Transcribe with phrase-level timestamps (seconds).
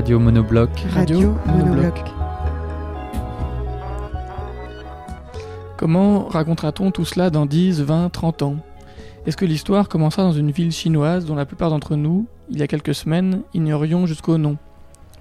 [0.00, 0.70] Radio Monobloc.
[0.94, 1.94] Radio Monobloc.
[5.76, 8.56] Comment racontera-t-on tout cela dans 10, 20, 30 ans?
[9.26, 12.62] Est-ce que l'histoire commencera dans une ville chinoise dont la plupart d'entre nous, il y
[12.62, 14.56] a quelques semaines, ignorions jusqu'au nom?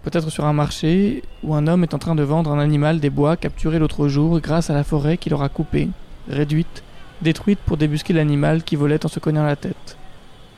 [0.04, 3.10] Peut-être sur un marché où un homme est en train de vendre un animal des
[3.10, 5.90] bois capturé l'autre jour grâce à la forêt qu'il aura coupée,
[6.30, 6.84] réduite,
[7.22, 9.98] détruite pour débusquer l'animal qui volait en se cognant la tête.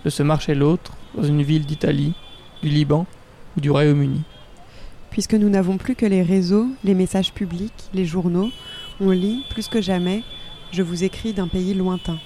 [0.06, 2.14] De ce marché l'autre, dans une ville d'Italie,
[2.62, 3.08] du Liban
[3.58, 4.22] ou du Royaume-Uni.
[5.10, 8.50] Puisque nous n'avons plus que les réseaux, les messages publics, les journaux,
[9.00, 10.24] on lit, plus que jamais,
[10.72, 12.18] Je vous écris d'un pays lointain.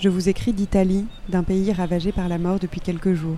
[0.00, 3.36] Je vous écris d'Italie, d'un pays ravagé par la mort depuis quelques jours.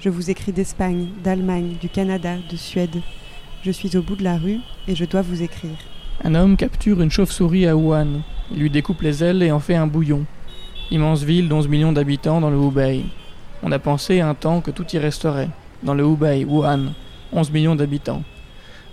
[0.00, 3.02] Je vous écris d'Espagne, d'Allemagne, du Canada, de Suède.
[3.62, 5.76] Je suis au bout de la rue et je dois vous écrire.
[6.24, 8.22] Un homme capture une chauve-souris à Wuhan.
[8.52, 10.24] Il lui découpe les ailes et en fait un bouillon.
[10.90, 13.04] Immense ville d'11 millions d'habitants dans le Hubei.
[13.62, 15.50] On a pensé un temps que tout y resterait.
[15.84, 16.92] Dans le Hubei, Wuhan,
[17.32, 18.24] 11 millions d'habitants.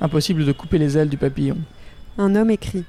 [0.01, 1.57] Impossible de couper les ailes du papillon.
[2.19, 2.83] Un homme écrit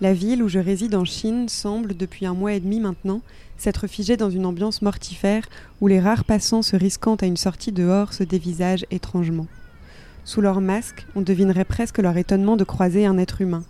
[0.00, 3.22] La ville où je réside en Chine semble, depuis un mois et demi maintenant,
[3.56, 5.42] s'être figée dans une ambiance mortifère
[5.80, 9.48] où les rares passants se risquant à une sortie dehors se dévisagent étrangement.
[10.24, 13.64] Sous leurs masques, on devinerait presque leur étonnement de croiser un être humain.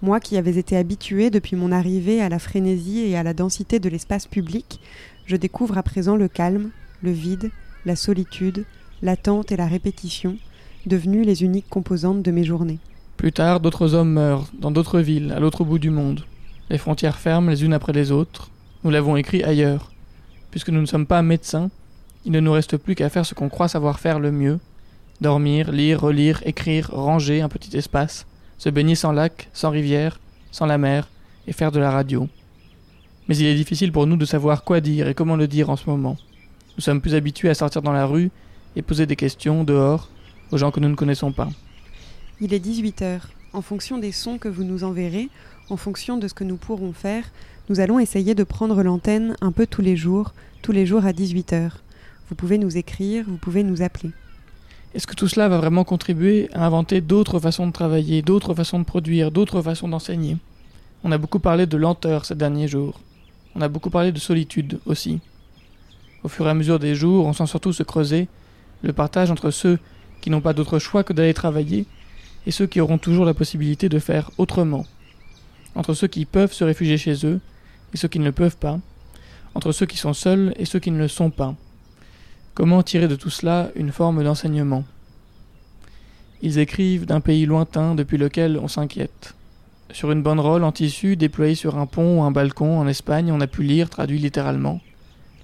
[0.00, 3.80] Moi qui avais été habitué depuis mon arrivée à la frénésie et à la densité
[3.80, 4.80] de l'espace public,
[5.26, 6.70] je découvre à présent le calme,
[7.02, 7.50] le vide,
[7.84, 8.64] la solitude,
[9.02, 10.36] l'attente et la répétition,
[10.86, 12.78] devenues les uniques composantes de mes journées.
[13.16, 16.24] Plus tard, d'autres hommes meurent, dans d'autres villes, à l'autre bout du monde.
[16.70, 18.50] Les frontières ferment les unes après les autres.
[18.82, 19.92] Nous l'avons écrit ailleurs.
[20.50, 21.70] Puisque nous ne sommes pas médecins,
[22.24, 24.58] il ne nous reste plus qu'à faire ce qu'on croit savoir faire le mieux.
[25.20, 28.26] Dormir, lire, relire, écrire, ranger un petit espace,
[28.58, 31.08] se baigner sans lac, sans rivière, sans la mer,
[31.46, 32.28] et faire de la radio.
[33.28, 35.76] Mais il est difficile pour nous de savoir quoi dire et comment le dire en
[35.76, 36.16] ce moment.
[36.76, 38.30] Nous sommes plus habitués à sortir dans la rue
[38.76, 40.08] et poser des questions dehors
[40.50, 41.48] aux gens que nous ne connaissons pas.
[42.40, 43.28] Il est 18 heures.
[43.52, 45.28] En fonction des sons que vous nous enverrez,
[45.70, 47.24] en fonction de ce que nous pourrons faire,
[47.68, 51.12] nous allons essayer de prendre l'antenne un peu tous les jours, tous les jours à
[51.12, 51.78] 18 heures.
[52.28, 54.10] Vous pouvez nous écrire, vous pouvez nous appeler.
[54.94, 58.78] Est-ce que tout cela va vraiment contribuer à inventer d'autres façons de travailler, d'autres façons
[58.78, 60.36] de produire, d'autres façons d'enseigner?
[61.02, 63.00] On a beaucoup parlé de lenteur ces derniers jours.
[63.54, 65.20] On a beaucoup parlé de solitude aussi.
[66.22, 68.28] Au fur et à mesure des jours, on sent surtout se creuser
[68.84, 69.78] le partage entre ceux
[70.20, 71.86] qui n'ont pas d'autre choix que d'aller travailler
[72.46, 74.86] et ceux qui auront toujours la possibilité de faire autrement.
[75.74, 77.40] Entre ceux qui peuvent se réfugier chez eux
[77.92, 78.78] et ceux qui ne le peuvent pas.
[79.54, 81.54] Entre ceux qui sont seuls et ceux qui ne le sont pas.
[82.54, 84.84] Comment tirer de tout cela une forme d'enseignement?
[86.42, 89.34] Ils écrivent d'un pays lointain depuis lequel on s'inquiète.
[89.90, 93.40] Sur une banderole en tissu déployée sur un pont ou un balcon en Espagne, on
[93.40, 94.80] a pu lire, traduit littéralement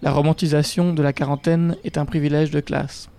[0.02, 3.09] La romantisation de la quarantaine est un privilège de classe.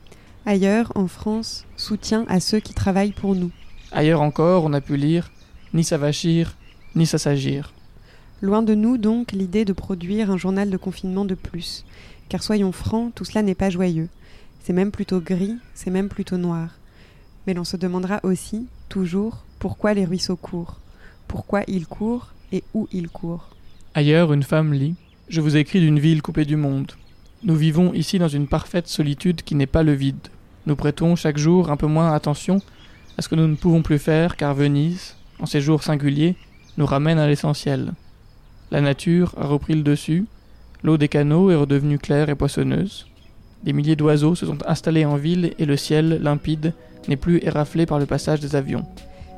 [0.46, 3.52] Ailleurs, en France, soutien à ceux qui travaillent pour nous.
[3.91, 5.31] Ailleurs encore, on a pu lire
[5.74, 6.56] Ni ça va chir,
[6.96, 7.74] ni ça s'agir.
[8.41, 11.85] Loin de nous donc l'idée de produire un journal de confinement de plus.
[12.28, 14.09] Car soyons francs, tout cela n'est pas joyeux.
[14.63, 16.69] C'est même plutôt gris, c'est même plutôt noir.
[17.46, 20.78] Mais l'on se demandera aussi, toujours, pourquoi les ruisseaux courent,
[21.28, 23.50] pourquoi ils courent et où ils courent.
[23.94, 24.96] Ailleurs, une femme lit
[25.29, 26.94] Je vous écris d'une ville coupée du monde.
[27.43, 30.28] Nous vivons ici dans une parfaite solitude qui n'est pas le vide.
[30.67, 32.61] Nous prêtons chaque jour un peu moins attention
[33.17, 36.35] à ce que nous ne pouvons plus faire car Venise, en ces jours singuliers,
[36.78, 37.93] nous ramène à l'essentiel.
[38.70, 40.26] La nature a repris le dessus,
[40.84, 43.08] l'eau des canaux est redevenue claire et poissonneuse.
[43.64, 46.73] Des milliers d'oiseaux se sont installés en ville et le ciel, limpide,
[47.08, 48.85] n'est plus éraflé par le passage des avions.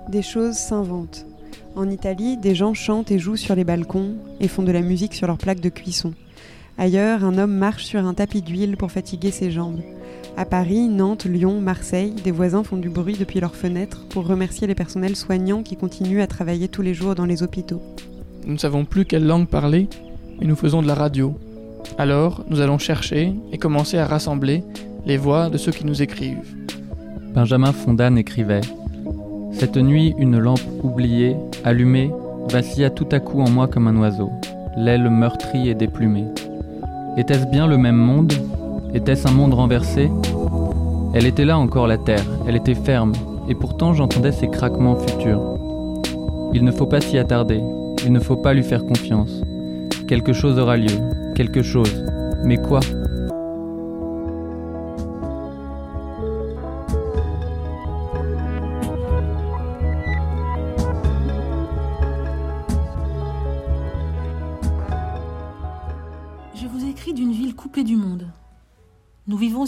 [0.09, 1.25] Des choses s'inventent.
[1.77, 5.13] En Italie, des gens chantent et jouent sur les balcons et font de la musique
[5.13, 6.13] sur leurs plaques de cuisson.
[6.77, 9.81] Ailleurs, un homme marche sur un tapis d'huile pour fatiguer ses jambes.
[10.35, 14.65] À Paris, Nantes, Lyon, Marseille, des voisins font du bruit depuis leurs fenêtres pour remercier
[14.65, 17.81] les personnels soignants qui continuent à travailler tous les jours dans les hôpitaux.
[18.45, 19.87] Nous ne savons plus quelle langue parler,
[20.39, 21.35] mais nous faisons de la radio.
[21.99, 24.63] Alors, nous allons chercher et commencer à rassembler
[25.05, 26.55] les voix de ceux qui nous écrivent.
[27.35, 28.61] Benjamin Fondan écrivait
[29.51, 32.11] Cette nuit, une lampe oubliée, allumée,
[32.49, 34.31] vacilla tout à coup en moi comme un oiseau.
[34.75, 36.25] l'aile meurtrie et déplumée.
[37.15, 38.33] Était-ce bien le même monde?
[38.95, 40.09] Était-ce un monde renversé?
[41.13, 43.13] Elle était là encore la Terre, elle était ferme,
[43.47, 45.39] et pourtant j'entendais ses craquements futurs.
[46.55, 47.61] Il ne faut pas s'y attarder,
[48.03, 49.43] il ne faut pas lui faire confiance.
[50.07, 50.97] Quelque chose aura lieu,
[51.35, 52.03] quelque chose.
[52.43, 52.79] Mais quoi?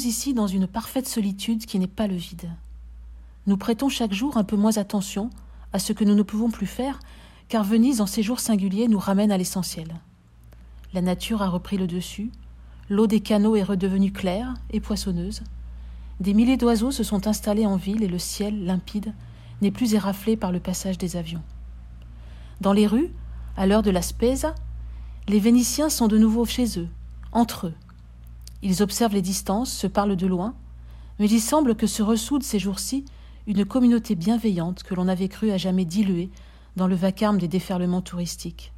[0.04, 2.50] Ici dans une parfaite solitude qui n'est pas le vide.
[3.48, 5.30] Nous prêtons chaque jour un peu moins attention
[5.72, 7.00] à ce que nous ne pouvons plus faire,
[7.48, 9.96] car Venise, en ces jours singuliers, nous ramène à l'essentiel.
[10.94, 12.30] La nature a repris le dessus,
[12.90, 15.44] l'eau des canaux est redevenue claire et poissonneuse,
[16.20, 19.14] des milliers d'oiseaux se sont installés en ville et le ciel, limpide,
[19.62, 21.44] n'est plus éraflé par le passage des avions.
[22.60, 23.12] Dans les rues,
[23.56, 24.56] à l'heure de la spesa,
[25.28, 26.90] les Vénitiens sont de nouveau chez eux,
[27.32, 27.74] entre eux.
[28.66, 30.56] Ils observent les distances, se parlent de loin,
[31.20, 33.06] mais il semble que se ressoude ces jours-ci
[33.46, 36.32] une communauté bienveillante que l'on avait cru à jamais diluée
[36.76, 38.74] dans le vacarme des déferlements touristiques.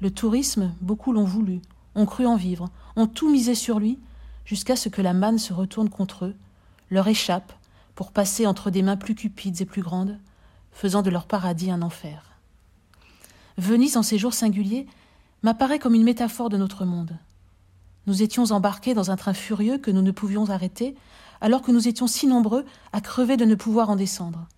[0.00, 1.60] Le tourisme, beaucoup l'ont voulu,
[1.94, 3.98] ont cru en vivre, ont tout misé sur lui,
[4.46, 6.34] jusqu'à ce que la manne se retourne contre eux,
[6.90, 7.52] leur échappe,
[7.94, 10.18] pour passer entre des mains plus cupides et plus grandes,
[10.72, 12.38] faisant de leur paradis un enfer.
[13.58, 14.86] Venise, en ces jours singuliers,
[15.42, 17.18] m'apparaît comme une métaphore de notre monde.
[18.08, 20.94] Nous étions embarqués dans un train furieux que nous ne pouvions arrêter,
[21.42, 22.64] alors que nous étions si nombreux
[22.94, 24.48] à crever de ne pouvoir en descendre.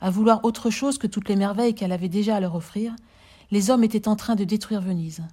[0.00, 2.94] À vouloir autre chose que toutes les merveilles qu'elle avait déjà à leur offrir,
[3.50, 5.24] les hommes étaient en train de détruire Venise.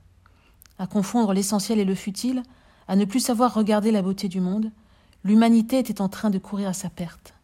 [0.79, 2.41] À confondre l'essentiel et le futile,
[2.87, 4.71] à ne plus savoir regarder la beauté du monde,
[5.23, 7.35] l'humanité était en train de courir à sa perte.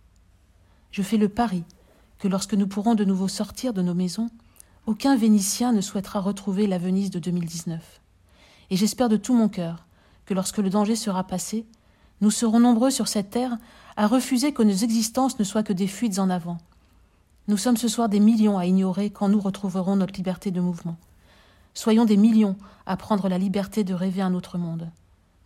[0.89, 1.63] Je fais le pari
[2.17, 4.31] que lorsque nous pourrons de nouveau sortir de nos maisons,
[4.87, 8.01] aucun Vénitien ne souhaitera retrouver la Venise de 2019.
[8.71, 9.86] Et j'espère de tout mon cœur
[10.27, 11.65] que lorsque le danger sera passé,
[12.21, 13.57] nous serons nombreux sur cette terre
[13.95, 16.59] à refuser que nos existences ne soient que des fuites en avant.
[17.47, 20.97] Nous sommes ce soir des millions à ignorer quand nous retrouverons notre liberté de mouvement.
[21.73, 24.91] Soyons des millions à prendre la liberté de rêver un autre monde.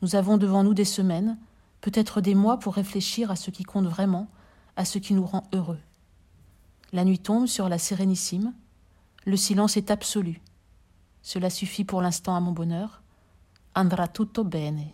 [0.02, 1.38] Nous avons devant nous des semaines,
[1.82, 4.28] peut-être des mois pour réfléchir à ce qui compte vraiment,
[4.78, 5.80] à ce qui nous rend heureux.
[6.92, 8.54] La nuit tombe sur la Sérénissime.
[9.26, 10.42] Le silence est absolu.
[11.22, 13.01] Cela suffit pour l'instant à mon bonheur.
[14.14, 14.94] Tutto bene.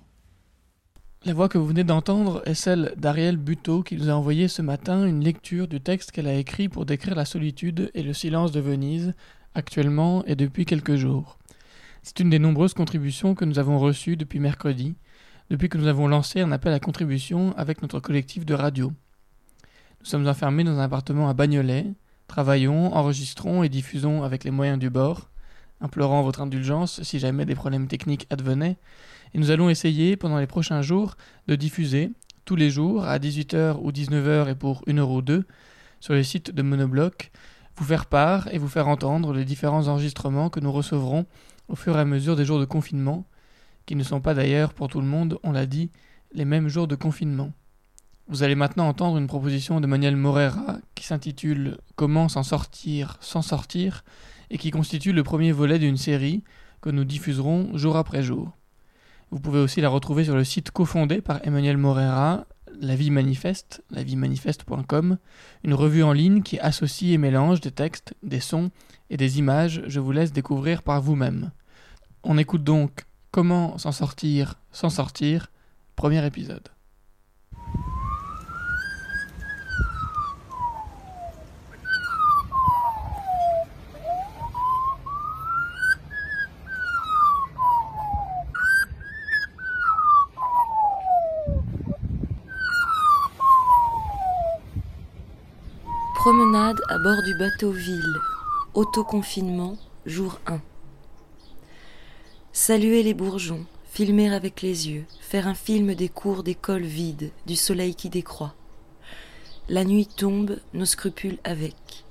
[1.26, 4.62] La voix que vous venez d'entendre est celle d'Ariel Buteau qui nous a envoyé ce
[4.62, 8.52] matin une lecture du texte qu'elle a écrit pour décrire la solitude et le silence
[8.52, 9.16] de Venise,
[9.56, 11.40] actuellement et depuis quelques jours.
[12.04, 14.96] C'est une des nombreuses contributions que nous avons reçues depuis mercredi,
[15.50, 18.94] depuis que nous avons lancé un appel à contribution avec notre collectif de radio.
[20.02, 21.96] Nous sommes enfermés dans un appartement à Bagnolet,
[22.28, 25.32] travaillons, enregistrons et diffusons avec les moyens du bord,
[25.82, 28.78] implorant votre indulgence si jamais des problèmes techniques advenaient,
[29.34, 31.16] et nous allons essayer pendant les prochains jours
[31.48, 32.12] de diffuser
[32.46, 35.46] tous les jours à 18h ou 19h et pour 1 euro 2
[36.00, 37.32] sur le site de Monobloc,
[37.76, 41.26] vous faire part et vous faire entendre les différents enregistrements que nous recevrons
[41.68, 43.26] au fur et à mesure des jours de confinement,
[43.86, 45.92] qui ne sont pas d'ailleurs pour tout le monde, on l'a dit,
[46.34, 47.52] les mêmes jours de confinement.
[48.30, 53.42] Vous allez maintenant entendre une proposition de Manuel Morera qui s'intitule Comment s'en sortir sans
[53.42, 54.04] sortir
[54.50, 56.44] et qui constitue le premier volet d'une série
[56.82, 58.52] que nous diffuserons jour après jour.
[59.32, 62.46] Vous pouvez aussi la retrouver sur le site cofondé par Emmanuel Morera,
[62.80, 65.18] La Vie Manifeste, lavimanifeste.com,
[65.64, 68.72] une revue en ligne qui associe et mélange des textes, des sons
[69.10, 69.84] et des images.
[69.88, 71.52] Je vous laisse découvrir par vous-même.
[72.24, 75.52] On écoute donc Comment s'en sortir sans sortir,
[75.96, 76.70] premier épisode.
[96.56, 98.16] À bord du bateau Ville.
[98.74, 99.76] Autoconfinement,
[100.06, 100.62] jour 1.
[102.54, 107.58] Saluer les bourgeons, filmer avec les yeux, faire un film des cours d'école vides, du
[107.58, 108.56] soleil qui décroît.
[109.68, 112.06] La nuit tombe, nos scrupules avec.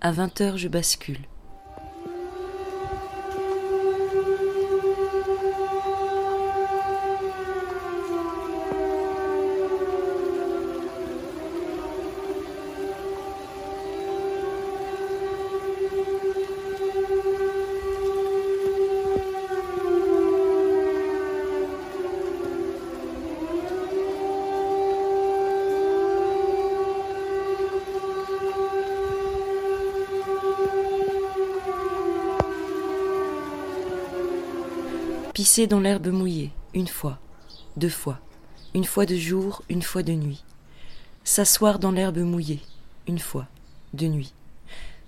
[0.00, 1.26] À 20 heures, je bascule.
[35.50, 37.18] Pisser dans l'herbe mouillée, une fois,
[37.76, 38.20] deux fois,
[38.72, 40.44] une fois de jour, une fois de nuit.
[41.24, 42.60] S'asseoir dans l'herbe mouillée,
[43.08, 43.48] une fois,
[43.92, 44.32] de nuit.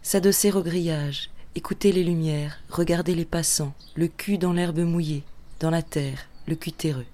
[0.03, 5.23] S'adosser au grillage, écouter les lumières, regarder les passants, le cul dans l'herbe mouillée,
[5.61, 7.07] dans la terre, le cul terreux.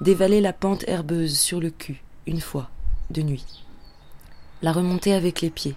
[0.00, 2.70] Dévaler la pente herbeuse sur le cul, une fois,
[3.10, 3.62] de nuit.
[4.62, 5.76] La remonter avec les pieds.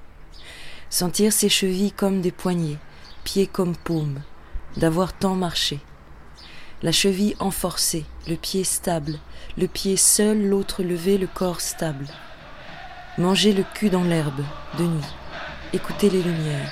[0.90, 2.80] Sentir ses chevilles comme des poignets,
[3.24, 4.24] pieds comme paumes,
[4.78, 5.80] d'avoir tant marché.
[6.84, 9.18] La cheville enforcée, le pied stable,
[9.58, 12.06] le pied seul, l'autre levé, le corps stable.
[13.18, 14.44] Manger le cul dans l'herbe,
[14.78, 15.14] de nuit.
[15.74, 16.72] Écouter les lumières.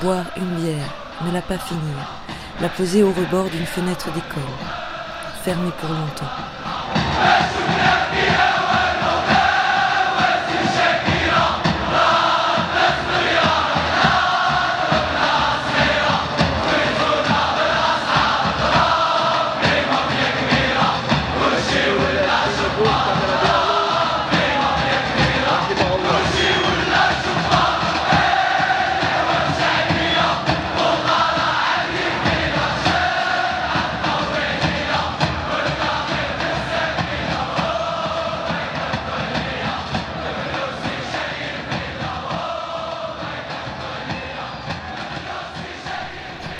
[0.00, 0.94] Boire une bière,
[1.26, 2.22] ne la pas finir.
[2.60, 4.42] La poser au rebord d'une fenêtre d'école.
[5.42, 6.30] Fermée pour longtemps.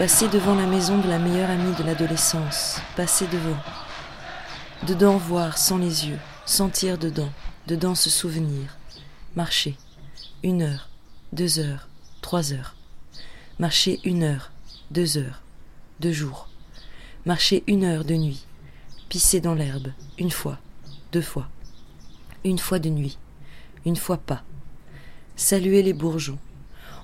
[0.04, 3.56] Passer devant la maison de la meilleure amie de l'adolescence, passer devant.
[4.86, 7.32] Dedans voir sans les yeux, sentir dedans,
[7.68, 8.76] dedans se souvenir.
[9.34, 9.78] Marcher.
[10.42, 10.90] Une heure,
[11.32, 11.88] deux heures,
[12.20, 12.76] trois heures.
[13.58, 14.52] Marcher une heure,
[14.90, 15.40] deux heures,
[16.00, 16.50] deux jours.
[17.24, 18.44] Marcher une heure de nuit.
[19.08, 20.58] Pisser dans l'herbe, une fois,
[21.12, 21.48] deux fois.
[22.44, 23.16] Une fois de nuit,
[23.86, 24.42] une fois pas.
[25.34, 26.38] Saluer les bourgeons,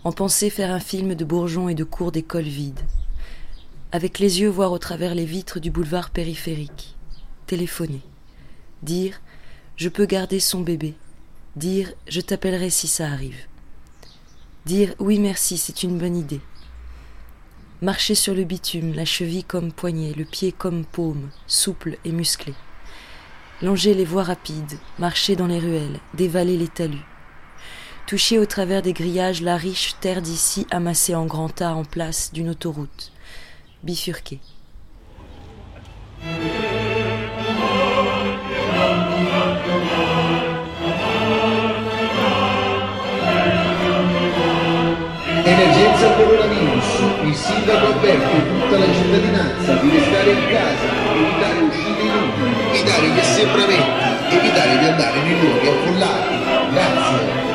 [0.03, 2.81] en penser faire un film de bourgeons et de cours d'école vides.
[3.93, 6.97] Avec les yeux voir au travers les vitres du boulevard périphérique.
[7.47, 8.01] Téléphoner.
[8.83, 9.21] Dire
[9.77, 10.95] Je peux garder son bébé.
[11.57, 13.47] Dire Je t'appellerai si ça arrive.
[14.65, 16.41] Dire Oui merci, c'est une bonne idée.
[17.83, 22.55] Marcher sur le bitume, la cheville comme poignet, le pied comme paume, souple et musclé.
[23.63, 27.05] Longer les voies rapides, marcher dans les ruelles, dévaler les talus
[28.11, 32.33] toucher au travers des grillages la riche terre d'ici amassée en grand tas en place
[32.33, 33.13] d'une autoroute,
[33.85, 34.41] bifurquée.
[45.47, 46.89] Emergenza coronavirus.
[47.27, 53.19] Il sindaco avverte tutta la cittadinanza di restare in casa, evitare uscite inutili, evitare gli
[53.21, 56.73] assembramenti, evitare di andare nei luoghi affollati.
[56.73, 57.50] Grazie.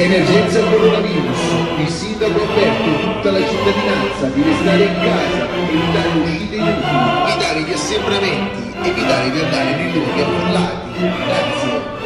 [0.00, 1.40] Emergenza coronavirus.
[1.78, 7.60] Il sindaco ha aperto tutta la cittadinanza di restare in casa, evitare uscite inutili, evitare
[7.62, 11.00] gli assembramenti, evitare di andare nei luoghi affollati.
[11.00, 11.96] Grazie.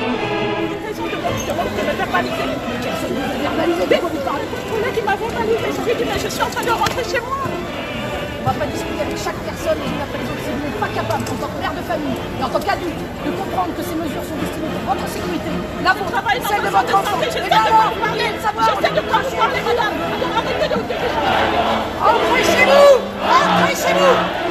[4.93, 7.21] qui m'a verbalisé, je lui ai dit mais je suis en train de rentrer chez
[7.21, 7.42] moi.
[8.43, 10.43] On va pas discuter avec chaque personne les unes après les autres.
[10.43, 12.99] Si vous n'êtes pas capable, en tant que mère de famille et en tant qu'adulte,
[13.23, 15.47] de comprendre que ces mesures sont destinées pour votre sécurité,
[15.87, 16.19] la vôtre,
[16.51, 19.63] celle de votre enfant, et bien alors, vous voulez le savoir, J'essaie de quoi parler,
[19.63, 19.95] madame.
[20.35, 20.75] Arrêtez de.
[22.03, 22.99] Entrez chez vous
[23.31, 24.43] Entrez chez vous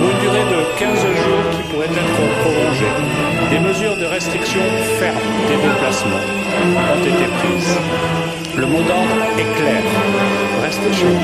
[0.00, 2.92] pour une durée de 15 jours qui pourrait être prolongée.
[3.50, 4.62] Des mesures de restriction
[4.98, 6.24] fermes des déplacements
[6.92, 7.76] ont été prises.
[8.56, 9.82] Le mot d'ordre est clair.
[10.62, 11.20] Restez chez vous.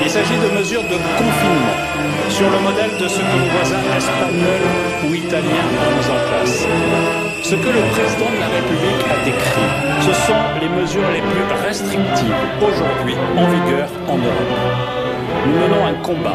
[0.00, 1.78] Il s'agit de mesures de confinement,
[2.30, 4.68] sur le modèle de ce que nos voisins espagnols
[5.08, 6.66] ou italiens ont mis en place.
[7.42, 9.70] Ce que le président de la République a décrit,
[10.06, 15.01] ce sont les mesures les plus restrictives aujourd'hui en vigueur en Europe.
[15.44, 16.34] Nous menons un combat.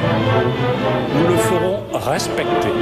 [1.15, 2.73] Nous le ferons respecter.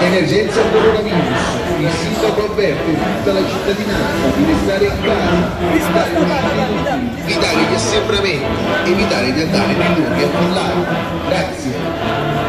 [0.00, 1.71] Emergenza coronavirus.
[1.82, 7.74] Il sindaco avverte tutta la cittadinanza di restare in casa, evitare uscite inutili, evitare gli
[7.74, 10.74] assembramenti, a evitare di andare nei luoghi a parlare.
[11.26, 12.41] Grazie.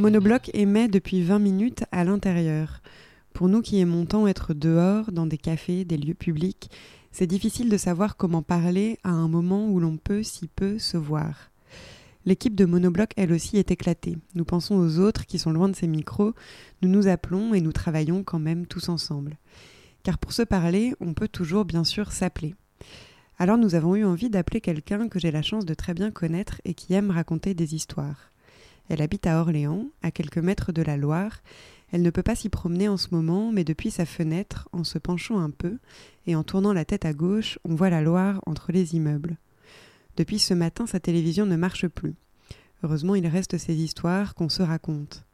[0.00, 2.80] Monobloc émet depuis 20 minutes à l'intérieur.
[3.34, 6.70] Pour nous qui aimons tant être dehors, dans des cafés, des lieux publics,
[7.12, 10.96] c'est difficile de savoir comment parler à un moment où l'on peut si peu se
[10.96, 11.50] voir.
[12.24, 14.16] L'équipe de Monobloc, elle aussi, est éclatée.
[14.34, 16.32] Nous pensons aux autres qui sont loin de ces micros,
[16.80, 19.36] nous nous appelons et nous travaillons quand même tous ensemble.
[20.02, 22.54] Car pour se parler, on peut toujours bien sûr s'appeler.
[23.38, 26.62] Alors nous avons eu envie d'appeler quelqu'un que j'ai la chance de très bien connaître
[26.64, 28.30] et qui aime raconter des histoires.
[28.90, 31.42] Elle habite à Orléans, à quelques mètres de la Loire.
[31.92, 34.98] Elle ne peut pas s'y promener en ce moment, mais depuis sa fenêtre, en se
[34.98, 35.78] penchant un peu
[36.26, 39.38] et en tournant la tête à gauche, on voit la Loire entre les immeubles.
[40.16, 42.16] Depuis ce matin, sa télévision ne marche plus.
[42.82, 45.24] Heureusement, il reste ces histoires qu'on se raconte.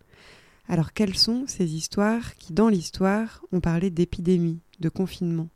[0.68, 5.48] Alors quelles sont ces histoires qui, dans l'histoire, ont parlé d'épidémie, de confinement?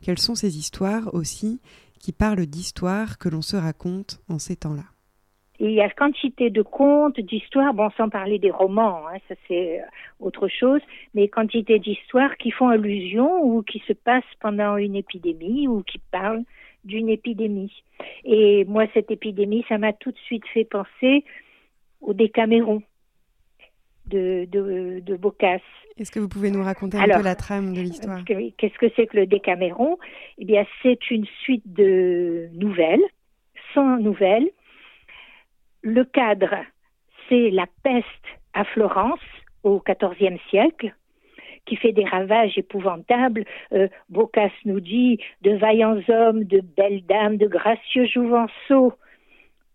[0.00, 1.60] Quelles sont ces histoires aussi
[1.98, 4.91] qui parlent d'histoires que l'on se raconte en ces temps-là?
[5.62, 9.36] Et il y a quantité de contes, d'histoires, bon, sans parler des romans, hein, ça
[9.46, 9.84] c'est euh,
[10.18, 10.80] autre chose,
[11.14, 15.98] mais quantité d'histoires qui font allusion ou qui se passent pendant une épidémie ou qui
[16.10, 16.42] parlent
[16.84, 17.72] d'une épidémie.
[18.24, 21.24] Et moi, cette épidémie, ça m'a tout de suite fait penser
[22.00, 22.82] au Décaméron
[24.06, 25.60] de, de, de Boccace.
[25.96, 28.24] Est-ce que vous pouvez nous raconter un Alors, peu la trame de l'histoire?
[28.24, 29.98] que- Qu'est-ce que c'est que le Décaméron?
[30.38, 33.04] Eh bien, c'est une suite de nouvelles,
[33.74, 34.48] 100 nouvelles.
[35.82, 36.54] Le cadre,
[37.28, 38.06] c'est la peste
[38.54, 39.20] à Florence
[39.64, 40.94] au XIVe siècle,
[41.66, 43.44] qui fait des ravages épouvantables.
[43.72, 43.88] Euh,
[44.64, 48.94] nous dit de vaillants hommes, de belles dames, de gracieux jouvenceaux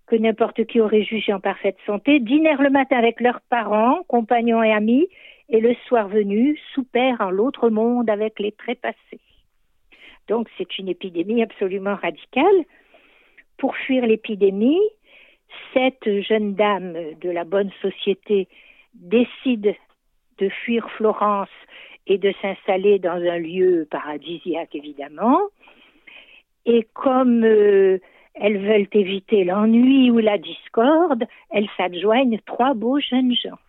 [0.07, 4.63] que n'importe qui aurait jugé en parfaite santé, dînèrent le matin avec leurs parents, compagnons
[4.63, 5.07] et amis,
[5.49, 9.19] et le soir venu, soupèrent en l'autre monde avec les trépassés.
[10.29, 12.63] Donc c'est une épidémie absolument radicale.
[13.57, 14.79] Pour fuir l'épidémie,
[15.73, 18.47] cette jeune dame de la bonne société
[18.93, 19.75] décide
[20.37, 21.49] de fuir Florence
[22.07, 25.39] et de s'installer dans un lieu paradisiaque, évidemment.
[26.65, 27.99] Et comme euh,
[28.33, 33.59] elles veulent éviter l'ennui ou la discorde, elles s'adjoignent trois beaux jeunes gens.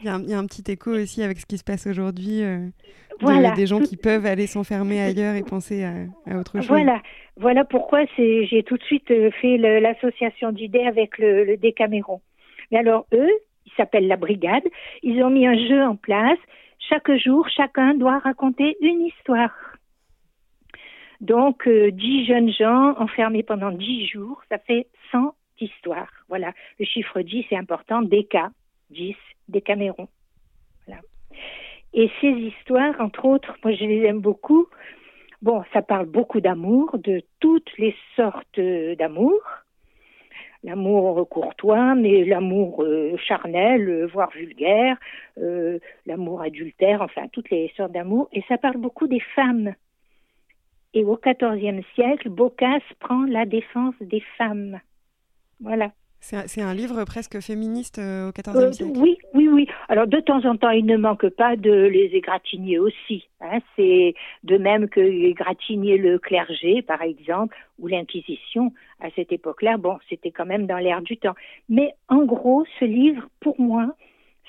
[0.00, 1.64] Il y, a un, il y a un petit écho aussi avec ce qui se
[1.64, 2.42] passe aujourd'hui.
[2.42, 2.72] euh, de-
[3.20, 3.50] Voilà.
[3.52, 5.92] des gens qui peuvent aller s'enfermer ailleurs et penser à,
[6.26, 6.68] à autre chose.
[6.68, 7.02] Voilà,
[7.36, 12.20] voilà pourquoi c'est, j'ai tout de suite euh, fait l'association d'idées avec le, le Décaméron.
[12.70, 13.30] Mais alors eux,
[13.66, 14.62] ils s'appellent la brigade,
[15.02, 16.38] ils ont mis un jeu en place.
[16.88, 19.50] Chaque jour, chacun doit raconter une histoire.
[21.20, 26.12] Donc, euh, dix jeunes gens enfermés pendant dix jours, ça fait 100 histoires.
[26.28, 28.50] Voilà, le chiffre 10 est important, Déca,
[28.90, 29.14] 10,
[29.48, 30.08] Décaméron.
[30.86, 31.00] Voilà.
[31.94, 34.66] Et ces histoires, entre autres, moi je les aime beaucoup.
[35.40, 39.40] Bon, ça parle beaucoup d'amour, de toutes les sortes d'amour.
[40.64, 44.96] L'amour courtois, mais l'amour euh, charnel, euh, voire vulgaire,
[45.38, 48.28] euh, l'amour adultère, enfin toutes les sortes d'amour.
[48.32, 49.72] Et ça parle beaucoup des femmes.
[50.94, 54.80] Et au XIVe siècle, Boccace prend la défense des femmes.
[55.60, 55.92] Voilà.
[56.20, 58.92] C'est un- livre presque féministe euh, au XIVe Euh, siècle?
[58.98, 59.66] oui, oui, oui.
[59.88, 63.28] Alors de temps en temps, il ne manque pas de les égratigner aussi.
[63.40, 63.60] hein.
[63.76, 69.76] C'est de même que égratigner le clergé, par exemple, ou l'Inquisition à cette époque-là.
[69.76, 71.34] Bon, c'était quand même dans l'air du temps.
[71.68, 73.94] Mais en gros, ce livre, pour moi,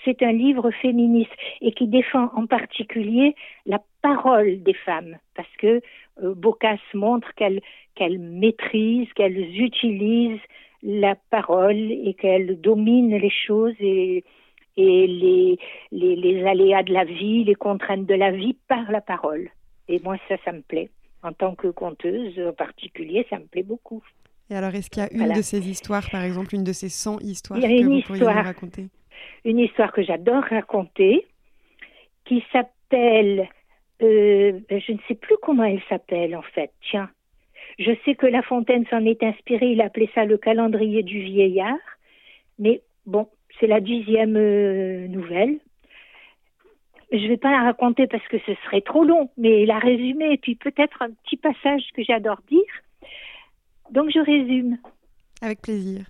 [0.06, 5.82] c'est un livre féministe et qui défend en particulier la parole des femmes, parce que
[6.24, 7.62] euh, Boccace montre qu'elles
[7.96, 10.40] qu'elles maîtrisent, qu'elles utilisent
[10.84, 14.24] la parole et qu'elles dominent les choses et,
[14.78, 15.58] et les,
[15.92, 19.50] les, les aléas de la vie, les contraintes de la vie par la parole.
[19.88, 20.90] Et moi, ça, ça me plaît.
[21.22, 24.02] En tant que conteuse en particulier, ça me plaît beaucoup.
[24.50, 25.36] Et alors, est-ce qu'il y a une Voilà.
[25.36, 28.36] de ces histoires, par exemple, une de ces 100 histoires que vous pourriez histoire.
[28.38, 28.88] nous raconter?
[29.46, 31.26] Une histoire que j'adore raconter,
[32.26, 33.48] qui s'appelle,
[34.02, 37.10] euh, je ne sais plus comment elle s'appelle en fait, tiens.
[37.80, 41.78] Je sais que La Fontaine s'en est inspiré, il appelait ça le calendrier du vieillard,
[42.60, 45.58] mais bon, c'est la dixième euh, nouvelle.
[47.12, 50.34] Je ne vais pas la raconter parce que ce serait trop long, mais la résumer
[50.34, 52.62] et puis peut-être un petit passage que j'adore dire.
[53.92, 54.78] Donc je résume.
[55.42, 56.02] Avec plaisir.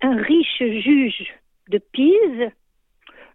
[0.00, 1.26] un riche juge
[1.70, 2.52] de Pise,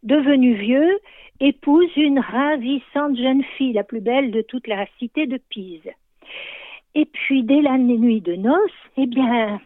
[0.01, 0.97] devenu vieux,
[1.41, 5.91] épouse une ravissante jeune fille, la plus belle de toute la cité de Pise.
[6.95, 9.59] Et puis, dès la nuit de noces, eh bien,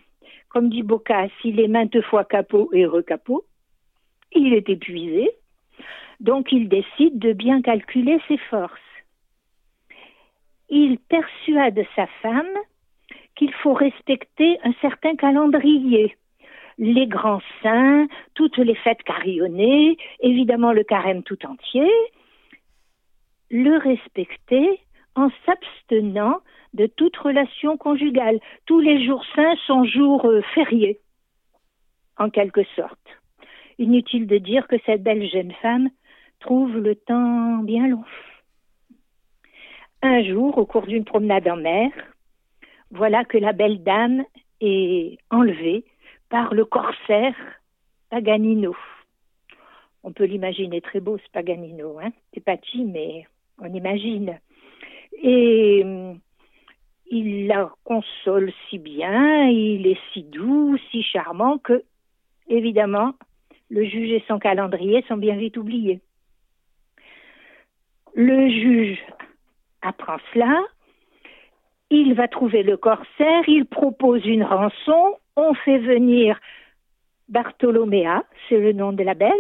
[0.50, 3.46] comme dit Boccace, il est maintes fois capot et recapot,
[4.32, 5.30] il est épuisé,
[6.20, 8.80] donc il décide de bien calculer ses forces.
[10.70, 12.50] Il persuade sa femme
[13.36, 16.16] qu'il faut respecter un certain calendrier,
[16.78, 21.90] les grands saints, toutes les fêtes carillonnées, évidemment le carême tout entier,
[23.50, 24.80] le respecter
[25.18, 26.42] en s'abstenant
[26.74, 28.40] de toute relation conjugale.
[28.66, 31.00] Tous les jours saints sont jours euh, fériés,
[32.18, 33.08] en quelque sorte.
[33.80, 35.90] Inutile de dire que cette belle jeune femme
[36.40, 38.04] trouve le temps bien long.
[40.04, 41.90] Un jour, au cours d'une promenade en mer,
[42.92, 44.24] voilà que la belle dame
[44.62, 45.84] est enlevée
[46.30, 47.36] par le corsaire
[48.10, 48.76] Paganino.
[50.04, 52.00] On peut l'imaginer très beau, ce Paganino.
[52.00, 53.26] Hein C'est pas mais
[53.60, 54.40] on imagine.
[55.22, 56.14] Et euh,
[57.10, 61.84] il la console si bien, il est si doux, si charmant que,
[62.48, 63.14] évidemment,
[63.70, 66.02] le juge et son calendrier sont bien vite oubliés.
[68.14, 69.00] Le juge
[69.82, 70.60] apprend cela,
[71.90, 76.40] il va trouver le corsaire, il propose une rançon, on fait venir
[77.30, 79.32] Bartholoméa, c'est le nom de la belle,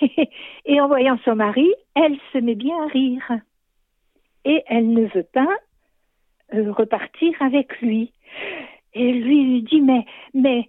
[0.64, 3.40] et en voyant son mari, elle se met bien à rire.
[4.44, 5.56] Et elle ne veut pas
[6.54, 8.12] euh, repartir avec lui.
[8.94, 10.68] Et lui dit mais mais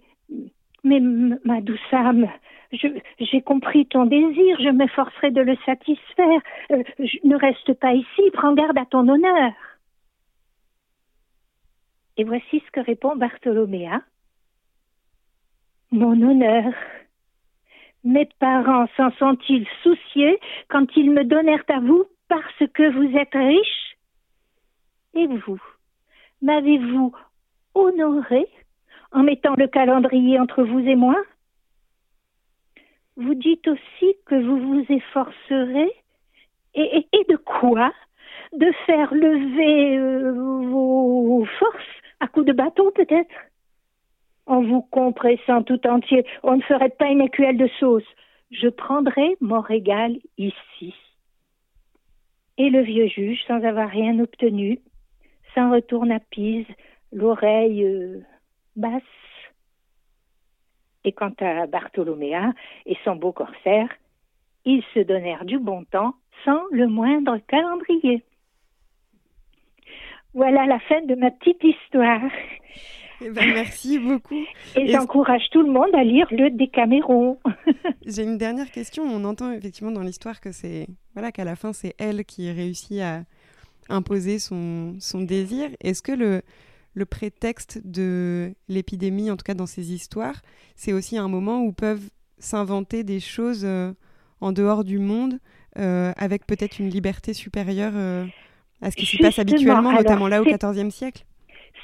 [0.84, 2.28] mais ma douce âme,
[2.72, 6.40] j'ai compris ton désir, je m'efforcerai de le satisfaire.
[6.70, 6.82] Euh,
[7.24, 9.52] ne reste pas ici, prends garde à ton honneur.
[12.16, 14.02] Et voici ce que répond Bartholoméa.
[15.90, 16.72] Mon honneur.
[18.04, 22.04] Mes parents s'en sont-ils souciés quand ils me donnèrent à vous?
[22.30, 23.96] Parce que vous êtes riche.
[25.14, 25.60] Et vous,
[26.40, 27.12] m'avez-vous
[27.74, 28.46] honoré
[29.10, 31.20] en mettant le calendrier entre vous et moi?
[33.16, 35.92] Vous dites aussi que vous vous efforcerez
[36.74, 37.92] et, de quoi?
[38.52, 40.32] De faire lever euh,
[40.70, 43.34] vos forces à coups de bâton peut-être?
[44.46, 48.08] En vous compressant tout entier, on ne ferait pas une écuelle de sauce.
[48.52, 50.94] Je prendrai mon régal ici.
[52.62, 54.80] Et le vieux juge, sans avoir rien obtenu,
[55.54, 56.66] s'en retourne à Pise,
[57.10, 58.20] l'oreille euh,
[58.76, 59.02] basse.
[61.04, 62.52] Et quant à Bartholoméa
[62.84, 63.88] et son beau corsaire,
[64.66, 66.12] ils se donnèrent du bon temps
[66.44, 68.22] sans le moindre calendrier.
[70.34, 72.30] Voilà la fin de ma petite histoire.
[73.22, 74.42] Eh ben, merci beaucoup.
[74.76, 77.38] Et j'encourage tout le monde à lire le Décaméron.
[78.06, 79.02] J'ai une dernière question.
[79.04, 83.00] On entend effectivement dans l'histoire que c'est voilà qu'à la fin c'est elle qui réussit
[83.00, 83.24] à
[83.88, 85.68] imposer son, son désir.
[85.80, 86.42] Est-ce que le,
[86.94, 90.40] le prétexte de l'épidémie, en tout cas dans ces histoires,
[90.76, 93.92] c'est aussi un moment où peuvent s'inventer des choses euh,
[94.40, 95.38] en dehors du monde
[95.78, 98.26] euh, avec peut-être une liberté supérieure euh,
[98.80, 101.24] à ce qui s'y passe habituellement, alors, notamment là au XIVe siècle?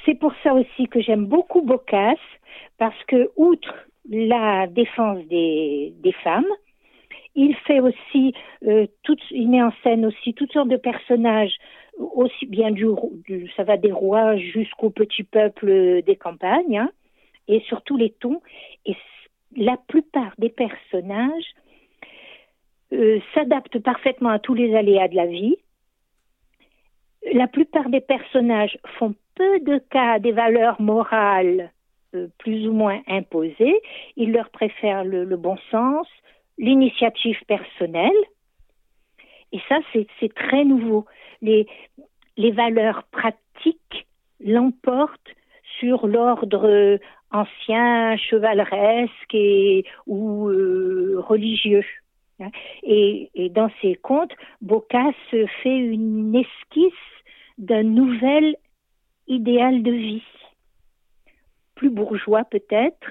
[0.07, 2.17] C'est pour ça aussi que j'aime beaucoup Boccace,
[2.77, 3.75] parce que, outre
[4.09, 5.93] la défense des,
[6.23, 6.47] femmes,
[7.35, 8.33] il fait aussi,
[8.65, 11.53] euh, toute, il met en scène aussi toutes sortes de personnages,
[11.99, 12.87] aussi bien du,
[13.57, 16.91] ça va des rois jusqu'au petit peuple des campagnes, hein,
[17.49, 18.41] et sur tous les tons.
[18.85, 18.95] Et
[19.57, 21.53] la plupart des personnages
[22.93, 25.57] euh, s'adaptent parfaitement à tous les aléas de la vie.
[27.33, 31.71] La plupart des personnages font peu de cas des valeurs morales
[32.15, 33.81] euh, plus ou moins imposées.
[34.15, 36.07] Ils leur préfèrent le, bon sens,
[36.57, 38.11] l'initiative personnelle.
[39.51, 41.05] Et ça, c'est très nouveau.
[41.41, 41.67] Les,
[42.37, 44.07] valeurs pratiques
[44.39, 45.35] l'emportent
[45.79, 46.99] sur l'ordre
[47.31, 51.83] ancien, chevaleresque et, ou euh, religieux.
[52.39, 52.51] Hein.
[52.83, 56.93] Et, et dans ses contes, Boccace fait une esquisse
[57.57, 58.55] d'un nouvel
[59.27, 60.23] idéal de vie,
[61.75, 63.07] plus bourgeois peut-être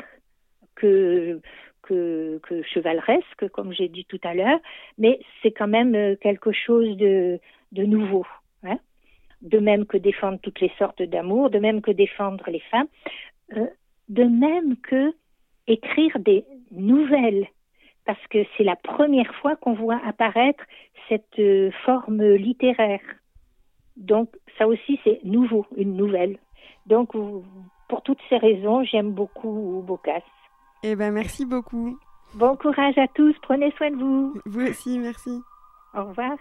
[0.75, 1.41] que,
[1.83, 4.61] que, que chevaleresque, comme j'ai dit tout à l'heure,
[4.99, 7.39] mais c'est quand même euh, quelque chose de,
[7.73, 8.27] de nouveau.
[8.63, 8.79] hein.
[9.43, 12.89] De même que défendre toutes les sortes d'amour, de même que défendre les femmes,
[13.57, 13.67] euh,
[14.09, 15.15] de même que
[15.67, 17.47] écrire des nouvelles,
[18.07, 20.65] parce que c'est la première fois qu'on voit apparaître
[21.09, 23.01] cette euh, forme littéraire.
[23.97, 26.39] Donc ça aussi c'est nouveau, une nouvelle.
[26.87, 27.13] Donc
[27.89, 30.23] pour toutes ces raisons, j'aime beaucoup Boccace.
[30.83, 31.99] Eh ben merci beaucoup.
[32.35, 34.41] Bon courage à tous, prenez soin de vous.
[34.47, 35.41] Vous aussi, merci.
[35.95, 36.37] Au revoir.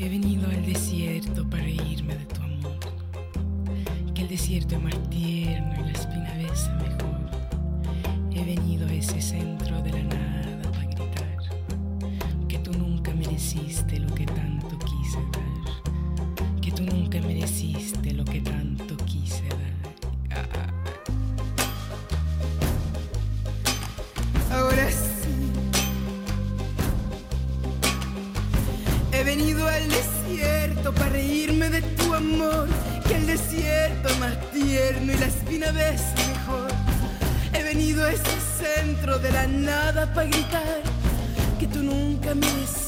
[0.00, 2.39] He venido al desierto para reírme de tu
[4.30, 7.30] desierto es más tierno y la espina besa mejor.
[8.30, 11.36] He venido a ese centro de la nada para gritar.
[12.46, 16.60] Que tú nunca mereciste lo que tanto quise dar.
[16.60, 18.40] Que tú nunca mereciste lo que
[35.12, 36.70] y la espina ves mejor.
[37.52, 38.24] He venido a ese
[38.58, 40.82] centro de la nada para gritar
[41.58, 42.79] que tú nunca mereciste.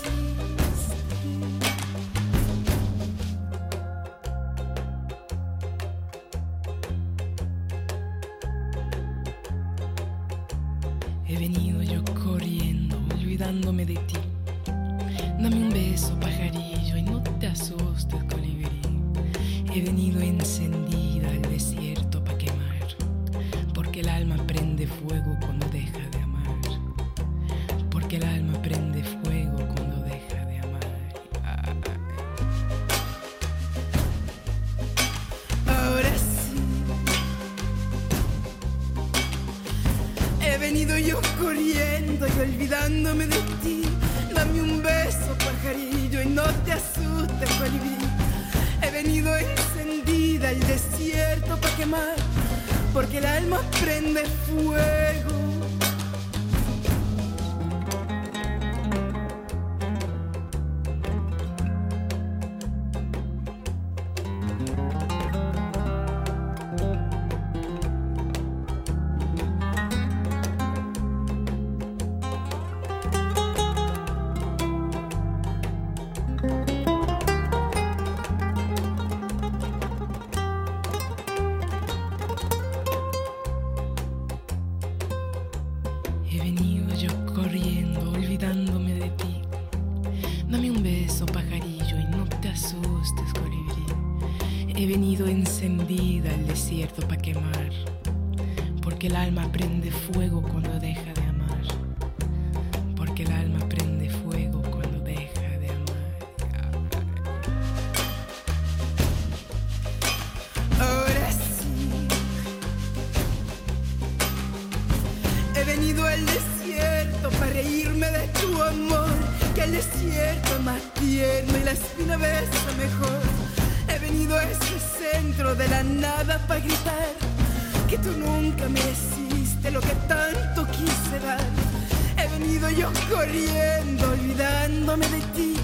[134.93, 135.55] Olvidándome de ti.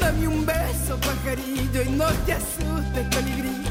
[0.00, 3.62] Dame un beso, pajarillo, y no te asustes, colibrí.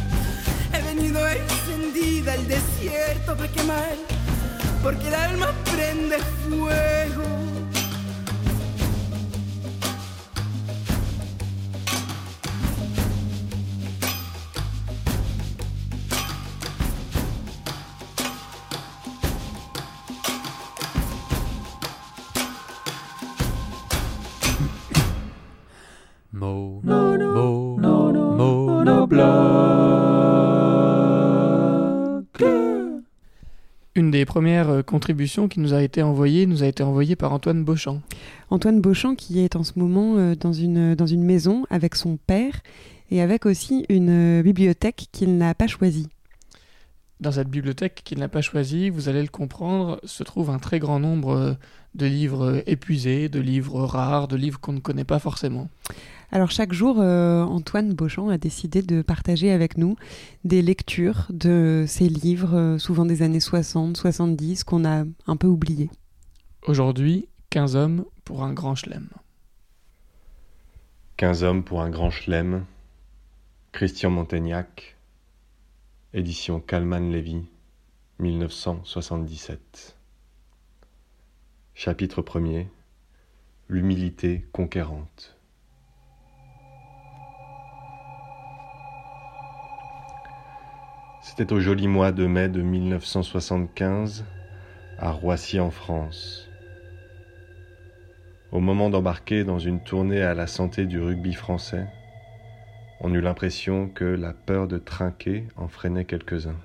[0.73, 3.95] He venido encendida al desierto para quemar,
[4.81, 7.62] porque el alma prende fuego.
[34.03, 37.31] Une des premières euh, contributions qui nous a été envoyée nous a été envoyée par
[37.31, 38.01] Antoine Beauchamp.
[38.49, 42.17] Antoine Beauchamp qui est en ce moment euh, dans, une, dans une maison avec son
[42.17, 42.59] père
[43.11, 46.09] et avec aussi une euh, bibliothèque qu'il n'a pas choisie.
[47.21, 50.79] Dans cette bibliothèque qu'il n'a pas choisie, vous allez le comprendre, se trouve un très
[50.79, 51.55] grand nombre
[51.95, 55.69] de livres épuisés, de livres rares, de livres qu'on ne connaît pas forcément.
[56.33, 59.97] Alors chaque jour, euh, Antoine Beauchamp a décidé de partager avec nous
[60.43, 65.45] des lectures de ces livres, euh, souvent des années 60, 70, qu'on a un peu
[65.45, 65.91] oubliés.
[66.65, 69.09] Aujourd'hui, 15 hommes pour un grand chelem.
[71.17, 72.65] 15 hommes pour un grand chelem.
[73.71, 74.97] Christian Montaignac.
[76.15, 77.45] Édition Kalman Levy,
[78.17, 79.95] 1977.
[81.75, 82.65] Chapitre 1er.
[83.69, 85.37] L'humilité conquérante.
[91.35, 94.23] C'était au joli mois de mai de 1975,
[94.99, 96.47] à Roissy en France.
[98.51, 101.87] Au moment d'embarquer dans une tournée à la santé du rugby français,
[102.99, 106.59] on eut l'impression que la peur de trinquer en freinait quelques-uns.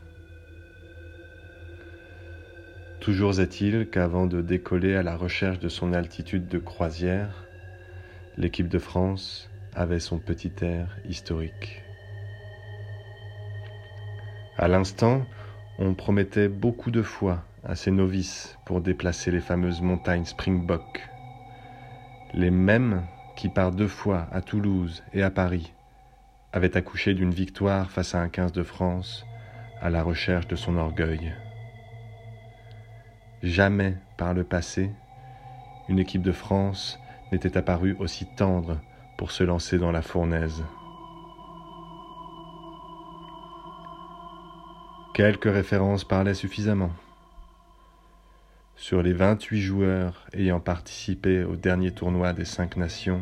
[3.01, 7.47] Toujours est-il qu'avant de décoller à la recherche de son altitude de croisière,
[8.37, 11.88] l'équipe de France avait son petit air historique.
[14.61, 15.23] À l'instant,
[15.79, 21.09] on promettait beaucoup de fois à ces novices pour déplacer les fameuses montagnes Springbok,
[22.35, 23.05] les mêmes
[23.37, 25.73] qui par deux fois à Toulouse et à Paris
[26.53, 29.25] avaient accouché d'une victoire face à un 15 de France
[29.81, 31.33] à la recherche de son orgueil.
[33.45, 34.91] Jamais par le passé,
[35.89, 36.99] une équipe de France
[37.31, 38.81] n'était apparue aussi tendre
[39.17, 40.65] pour se lancer dans la fournaise.
[45.19, 46.93] Quelques références parlaient suffisamment.
[48.77, 53.21] Sur les 28 joueurs ayant participé au dernier tournoi des cinq nations,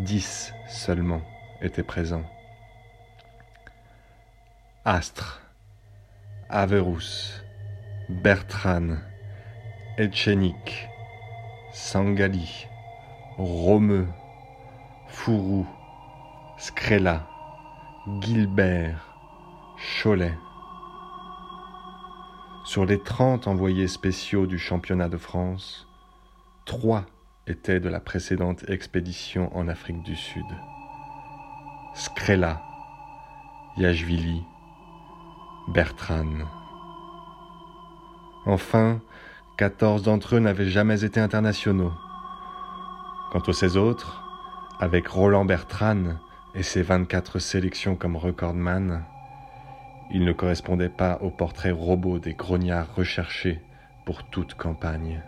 [0.00, 1.22] 10 seulement
[1.62, 2.26] étaient présents.
[4.84, 5.40] Astre,
[6.50, 7.40] Averous,
[8.10, 8.98] Bertran,
[9.96, 10.90] Etchenik,
[11.72, 12.66] Sangali,
[13.38, 14.06] Romeu,
[15.08, 15.66] Fourou,
[16.58, 17.26] Scrella,
[18.20, 19.16] Gilbert,
[20.02, 20.34] Cholet.
[22.64, 25.88] Sur les 30 envoyés spéciaux du championnat de France,
[26.64, 27.04] trois
[27.48, 30.44] étaient de la précédente expédition en Afrique du Sud.
[31.94, 32.62] Scrella,
[33.76, 34.44] Yashvili,
[35.74, 36.46] Bertran.
[38.46, 39.00] Enfin,
[39.58, 41.92] 14 d'entre eux n'avaient jamais été internationaux.
[43.32, 44.22] Quant aux 16 autres,
[44.78, 46.16] avec Roland Bertrand
[46.54, 49.04] et ses 24 sélections comme recordman,
[50.12, 53.60] ils ne correspondaient pas au portrait robot des grognards recherchés
[54.04, 55.22] pour toute campagne.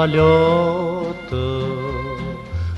[0.00, 1.48] Bukur palotë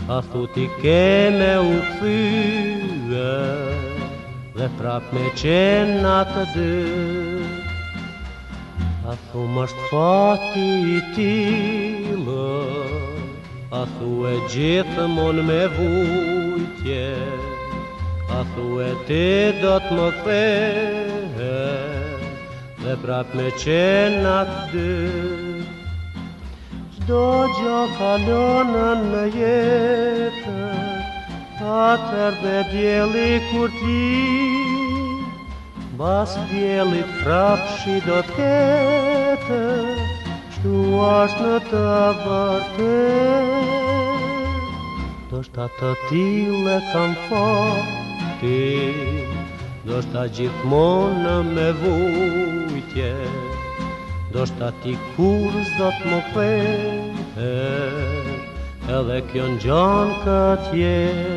[0.09, 3.35] A thu ti ke me u këthyë
[4.57, 6.73] Dhe prap me qenë atë dy.
[9.09, 10.67] A thu më është fati
[10.97, 12.51] i tilë
[13.73, 17.07] A thu e gjithë mon me vujtje
[18.31, 19.25] A thu e ti
[19.63, 21.63] do të më kthehe
[22.83, 25.42] Dhe prap me qenë atë dy
[27.99, 30.57] kalonën në jetë
[31.73, 34.09] Atër dhe djeli kur ti
[35.99, 39.61] Bas djelit prap shi do të ketë
[40.57, 40.77] Shtu
[41.07, 41.85] ashtë në të
[42.25, 43.63] vërtet
[45.31, 48.61] Do shta të tile kam fati
[49.87, 53.15] Do shta gjithmonë me vujtje
[54.35, 57.12] Do shta ti kur s'do të më
[57.43, 58.39] kthehe
[58.93, 61.32] Edhe kjo në gjanë këtë jetë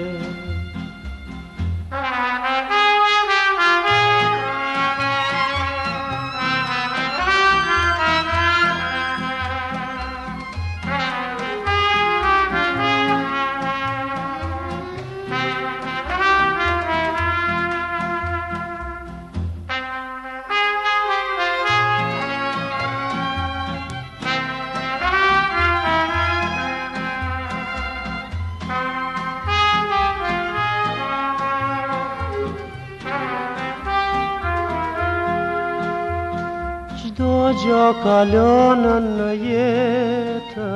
[37.65, 40.71] gjo kalonën në jetë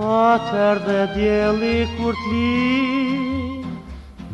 [0.00, 3.60] Atër dhe djeli kur t'li.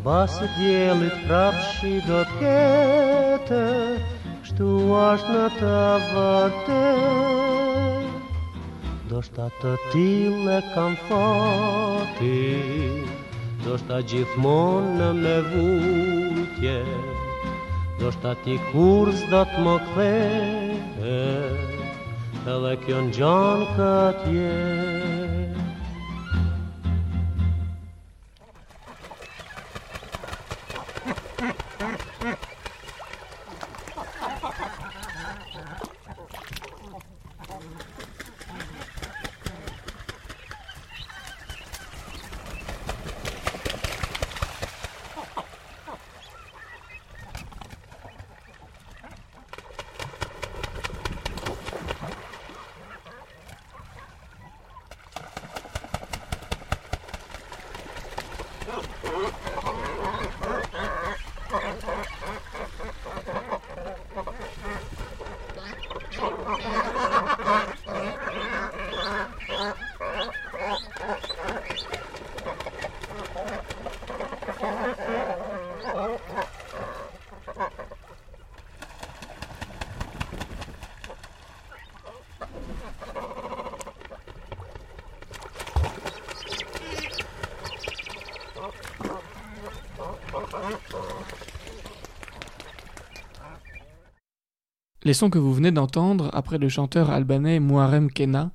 [0.05, 3.65] Basë djelit prap shi do t'kete
[4.45, 4.69] Kështu
[5.01, 5.79] ashtë në të
[6.13, 6.77] vërtet
[9.11, 12.39] Do shta të tile kam fati
[13.65, 16.79] Do shta gjithmonë me vujtje
[17.99, 20.56] Do shta ti kur s'do të më kthehe
[22.77, 24.86] avec un John Cartier.
[95.07, 98.51] Les sons que vous venez d'entendre, après le chanteur albanais Muharrem Kena,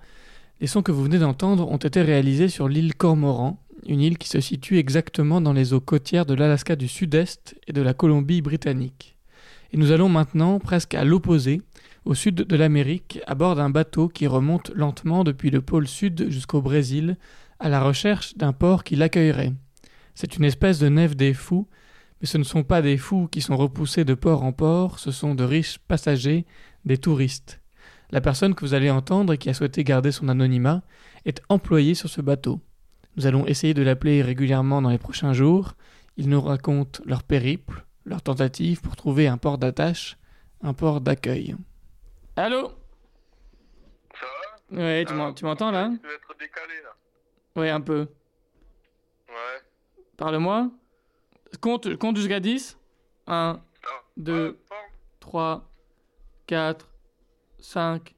[0.60, 4.28] les sons que vous venez d'entendre ont été réalisés sur l'île Cormoran, une île qui
[4.28, 9.16] se situe exactement dans les eaux côtières de l'Alaska du Sud-Est et de la Colombie-Britannique.
[9.72, 11.62] Et nous allons maintenant presque à l'opposé,
[12.04, 16.30] au sud de l'Amérique, à bord d'un bateau qui remonte lentement depuis le pôle sud
[16.30, 17.16] jusqu'au Brésil,
[17.62, 19.54] à la recherche d'un port qui l'accueillerait.
[20.16, 21.70] C'est une espèce de nef des fous,
[22.22, 25.12] mais ce ne sont pas des fous qui sont repoussés de port en port, ce
[25.12, 26.46] sont de riches passagers,
[26.86, 27.62] des touristes.
[28.12, 30.82] La personne que vous allez entendre et qui a souhaité garder son anonymat
[31.26, 32.60] est employée sur ce bateau.
[33.18, 35.74] Nous allons essayer de l'appeler régulièrement dans les prochains jours.
[36.18, 40.18] Il nous raconte leur périple, leurs tentatives pour trouver un port d'attache,
[40.62, 41.56] un port d'accueil.
[42.36, 42.72] Allô
[44.14, 44.26] Ça
[44.72, 44.78] va?
[44.78, 45.90] Ouais, tu m'en- tu m'entends là?
[45.92, 47.62] Tu dois être décalé là.
[47.62, 48.08] Ouais, un peu.
[49.30, 49.62] Ouais.
[50.18, 50.70] Parle-moi.
[51.60, 52.78] Compte, compte jusqu'à 10.
[53.28, 53.62] 1,
[54.18, 54.60] 2,
[55.20, 55.70] 3,
[56.48, 56.88] 4,
[57.60, 58.16] 5,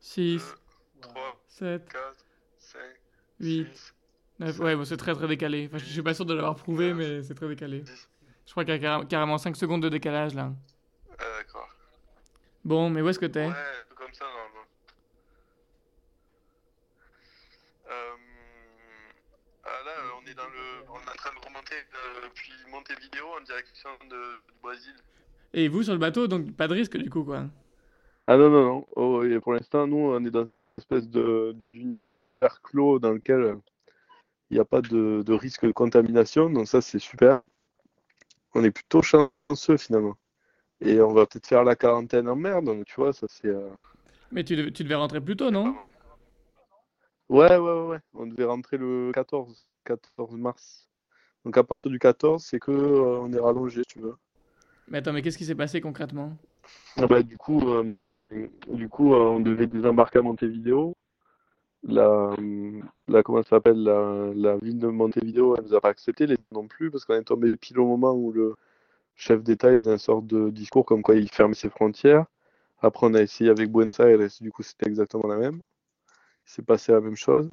[0.00, 0.42] 6,
[1.48, 1.82] 7,
[3.40, 3.94] 8,
[4.40, 4.58] 9.
[4.58, 5.66] Ouais, bon, c'est très très décalé.
[5.68, 7.84] Enfin, je suis pas sûr de l'avoir prouvé, mais c'est très décalé.
[8.46, 10.52] Je crois qu'il y a carré- carrément 5 secondes de décalage là.
[11.18, 11.68] D'accord.
[12.64, 13.54] Bon, mais où est-ce que t'es Ouais,
[13.94, 14.66] comme ça normalement.
[17.90, 18.16] Euh...
[19.64, 20.84] Ah là, euh, on est dans le.
[20.90, 21.10] On est
[21.74, 24.16] en train de remonter euh, depuis Montevideo en direction de...
[24.52, 24.94] du Brésil.
[25.52, 27.46] Et vous sur le bateau, donc pas de risque du coup quoi.
[28.26, 28.86] Ah non, non, non.
[28.96, 33.56] Oh, et pour l'instant, nous, on est dans une espèce d'univers clos dans lequel euh,
[34.50, 36.50] il n'y a pas de, de risque de contamination.
[36.50, 37.42] Donc ça, c'est super.
[38.54, 40.16] On est plutôt chanceux finalement.
[40.80, 42.62] Et on va peut-être faire la quarantaine en mer.
[42.62, 43.48] Donc tu vois, ça c'est...
[43.48, 43.70] euh,
[44.32, 45.76] Mais tu devais rentrer plus tôt, non?
[47.28, 48.00] Ouais, ouais, ouais, ouais.
[48.14, 50.88] On devait rentrer le 14, 14 mars.
[51.44, 54.14] Donc à partir du 14, c'est que euh, on est rallongé, tu veux.
[54.88, 56.36] Mais attends, mais qu'est-ce qui s'est passé concrètement?
[56.96, 57.94] Ah bah, du coup, euh,
[58.68, 60.94] du coup, euh, on devait désembarquer à Montevideo.
[61.82, 62.34] La,
[63.08, 63.82] la comment ça s'appelle?
[63.82, 67.14] La, la ville de Montevideo, elle nous a pas accepté les non plus parce qu'on
[67.14, 68.54] est tombé pile au moment où le
[69.16, 72.24] chef d'État faisait une sorte de discours comme quoi il fermait ses frontières.
[72.80, 75.60] Après, on a essayé avec Buenos Aires, du coup, c'était exactement la même.
[76.46, 77.50] Il s'est passé la même chose.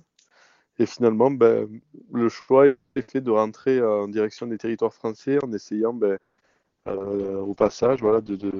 [0.79, 1.67] Et finalement, ben,
[2.11, 6.17] le choix est fait de rentrer en direction des territoires français en essayant ben,
[6.87, 8.51] euh, au passage voilà, de, de,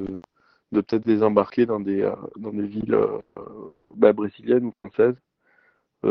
[0.72, 3.18] de peut-être les embarquer dans des, euh, dans des villes euh,
[3.96, 5.16] ben, brésiliennes ou françaises,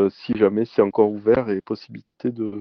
[0.09, 2.51] si jamais c'est encore ouvert et possibilité de,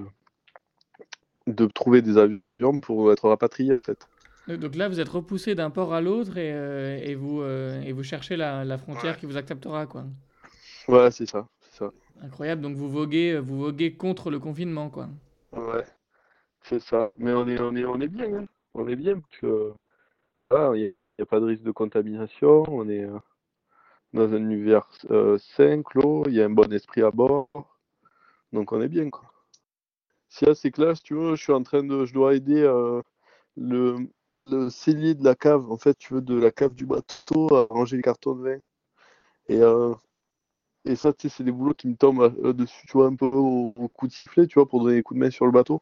[1.46, 3.74] de trouver des avions pour être rapatriés.
[3.74, 4.08] En fait.
[4.56, 8.36] Donc là, vous êtes repoussé d'un port à l'autre et, et, vous, et vous cherchez
[8.36, 10.04] la, la frontière qui vous acceptera, quoi.
[10.86, 11.46] Ça, c'est ça.
[12.22, 15.08] Incroyable, donc vous voguez, vous voguez contre le confinement, quoi.
[15.52, 15.84] Ouais,
[16.62, 17.10] c'est ça.
[17.16, 18.46] Mais on est, on est, on est bien, hein.
[18.74, 19.74] On est bien parce que
[20.74, 22.64] il n'y a, pas de risque de contamination.
[22.68, 23.18] On est euh,
[24.12, 26.24] dans un univers euh, sain, clos.
[26.26, 27.48] Il y a un bon esprit à bord.
[28.52, 29.24] Donc on est bien, quoi.
[30.28, 32.62] Si c'est que là, si tu veux, je suis en train de, je dois aider
[32.62, 33.02] euh,
[33.56, 34.08] le,
[34.48, 37.66] le cellier de la cave, en fait, tu veux, de la cave du bateau à
[37.70, 38.58] ranger les cartons de vin.
[39.48, 39.60] Et,
[40.84, 43.14] et ça, tu sais, c'est des boulots qui me tombent euh, dessus, tu vois, un
[43.16, 45.46] peu au, au coup de sifflet, tu vois, pour donner des coups de main sur
[45.46, 45.80] le bateau.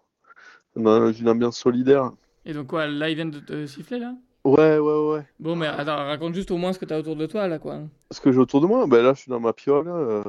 [0.77, 2.13] Dans une ambiance solidaire.
[2.45, 4.15] Et donc quoi, là, ils viennent de te siffler, là?
[4.45, 5.27] Ouais, ouais, ouais.
[5.41, 7.81] Bon, mais attends, raconte juste au moins ce que t'as autour de toi, là, quoi.
[8.13, 9.89] Ce que j'ai autour de moi, ben là, je suis dans ma piole.
[9.89, 10.23] euh,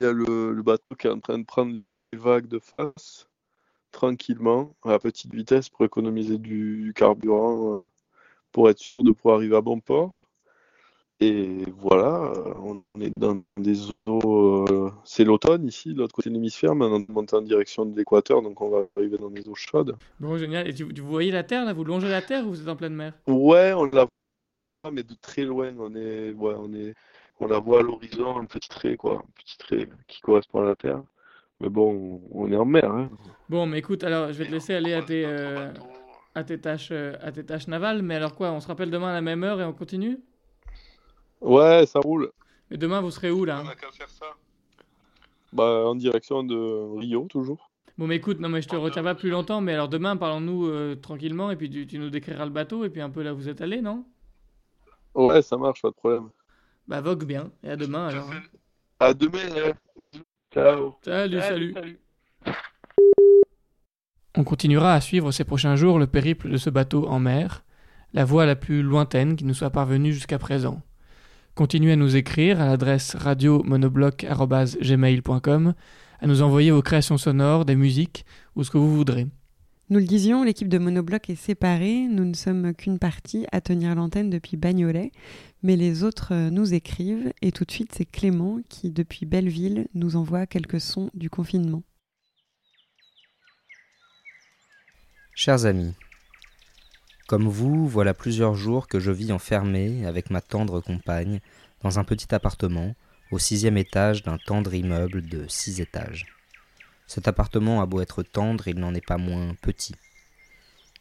[0.00, 1.72] Il y a le, le bateau qui est en train de prendre
[2.12, 3.28] les vagues de face,
[3.90, 7.84] tranquillement, à petite vitesse, pour économiser du, du carburant, euh,
[8.52, 10.12] pour être sûr de pouvoir arriver à bon port.
[11.18, 14.66] Et voilà, euh, on est dans des eaux.
[14.68, 17.86] euh, c'est l'automne ici, de l'autre côté de l'hémisphère, mais on est monté en direction
[17.86, 19.96] de l'équateur, donc on va arriver dans des eaux chaudes.
[20.20, 20.68] Bon, génial.
[20.68, 22.76] Et tu, vous voyez la Terre, là Vous longez la Terre ou vous êtes en
[22.76, 23.14] pleine mer?
[23.26, 24.06] Ouais, on la
[24.84, 25.72] voit, mais de très loin.
[25.78, 26.92] On est, ouais, on est,
[27.40, 30.66] on la voit à l'horizon, un petit trait, quoi, un petit trait qui correspond à
[30.66, 31.02] la Terre.
[31.60, 33.08] Mais bon, on est en mer, hein.
[33.48, 35.72] Bon, mais écoute, alors, je vais te laisser aller à tes, euh,
[36.34, 38.02] à tes tâches, à tes tâches navales.
[38.02, 40.18] Mais alors quoi On se rappelle demain à la même heure et on continue?
[41.40, 42.30] Ouais, ça roule.
[42.70, 43.62] Mais demain, vous serez où, là
[45.52, 47.70] Bah, en direction de Rio, toujours.
[47.98, 49.60] Bon, mais écoute, non, mais je te retiens pas plus longtemps.
[49.60, 51.50] Mais alors, demain, parlons-nous euh, tranquillement.
[51.50, 52.84] Et puis, tu, tu nous décriras le bateau.
[52.84, 54.04] Et puis, un peu là où vous êtes allé, non?
[55.14, 56.28] Ouais, ça marche, pas de problème.
[56.88, 57.50] Bah, vogue bien.
[57.62, 58.30] Et à demain, alors.
[58.30, 58.42] hein.
[59.00, 60.18] À demain, hein.
[60.52, 60.94] Ciao.
[61.02, 61.98] Salut, salut.
[64.36, 67.64] On continuera à suivre ces prochains jours le périple de ce bateau en mer,
[68.12, 70.82] la voie la plus lointaine qui nous soit parvenue jusqu'à présent.
[71.56, 75.74] Continuez à nous écrire à l'adresse radiomonobloc.gmail.com,
[76.20, 78.26] à nous envoyer vos créations sonores, des musiques
[78.56, 79.26] ou ce que vous voudrez.
[79.88, 82.08] Nous le disions, l'équipe de Monobloc est séparée.
[82.10, 85.12] Nous ne sommes qu'une partie à tenir l'antenne depuis Bagnolet,
[85.62, 87.32] mais les autres euh, nous écrivent.
[87.40, 91.82] Et tout de suite, c'est Clément qui, depuis Belleville, nous envoie quelques sons du confinement.
[95.34, 95.94] Chers amis,
[97.26, 101.40] comme vous, voilà plusieurs jours que je vis enfermé avec ma tendre compagne
[101.82, 102.94] dans un petit appartement
[103.32, 106.26] au sixième étage d'un tendre immeuble de six étages.
[107.08, 109.94] Cet appartement a beau être tendre, il n'en est pas moins petit.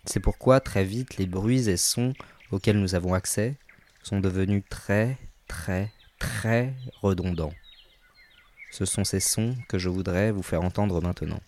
[0.05, 2.13] C'est pourquoi très vite les bruits et sons
[2.51, 3.57] auxquels nous avons accès
[4.03, 5.17] sont devenus très,
[5.47, 7.53] très, très redondants.
[8.71, 11.39] Ce sont ces sons que je voudrais vous faire entendre maintenant.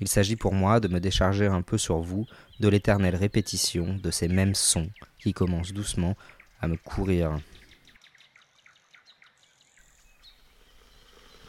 [0.00, 2.26] Il s'agit pour moi de me décharger un peu sur vous
[2.60, 6.16] de l'éternelle répétition de ces mêmes sons qui commencent doucement
[6.60, 7.38] à me courir.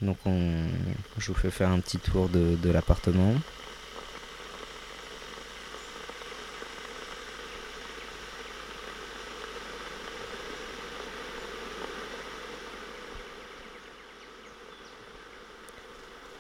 [0.01, 0.67] Donc on...
[1.17, 3.33] je vous fais faire un petit tour de l'appartement.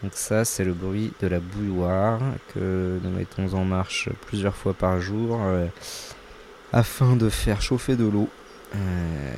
[0.03, 2.19] Donc ça, c'est le bruit de la bouilloire
[2.53, 5.65] que nous mettons en marche plusieurs fois par jour euh,
[6.71, 8.29] afin de faire chauffer de l'eau
[8.75, 9.33] euh,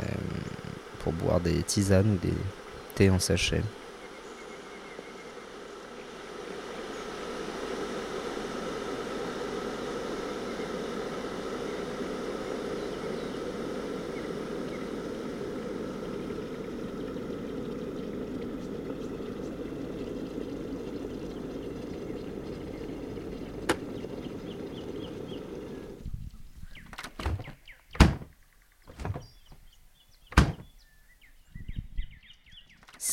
[0.99, 2.33] pour boire des tisanes ou des
[2.95, 3.63] thés en sachet.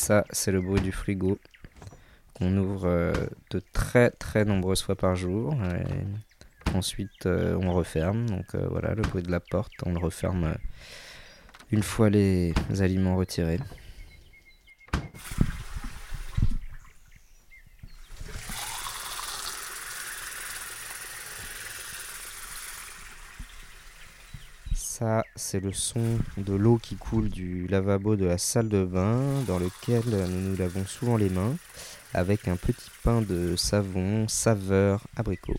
[0.06, 1.36] Ça, c'est le bruit du frigo
[2.32, 3.12] qu'on ouvre euh,
[3.50, 5.56] de très très nombreuses fois par jour.
[6.76, 8.24] Ensuite, euh, on referme.
[8.26, 10.54] Donc euh, voilà, le bruit de la porte, on le referme
[11.72, 13.58] une fois les aliments retirés.
[24.98, 26.00] Ça, c'est le son
[26.38, 30.56] de l'eau qui coule du lavabo de la salle de bain, dans lequel nous nous
[30.56, 31.54] lavons souvent les mains,
[32.14, 35.52] avec un petit pain de savon saveur abricot.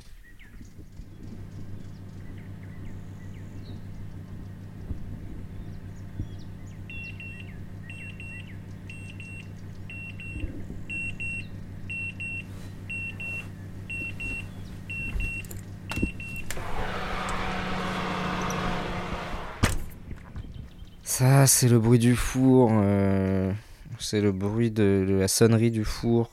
[21.48, 22.72] C'est le bruit du four.
[22.74, 23.54] euh,
[24.00, 26.30] c'est le bruit de, la sonnerie du four.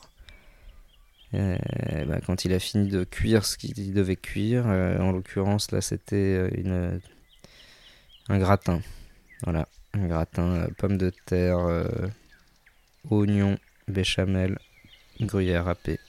[1.33, 1.57] Euh,
[2.05, 4.65] bah, quand il a fini de cuire ce qu'il devait cuire.
[4.67, 6.49] Euh, en l'occurrence, là, c'était
[8.27, 8.81] un gratin.
[9.43, 11.59] Voilà, un gratin, pommes de terre,
[13.09, 13.57] oignons,
[13.87, 14.59] béchamel,
[15.21, 15.99] gruyère râpée.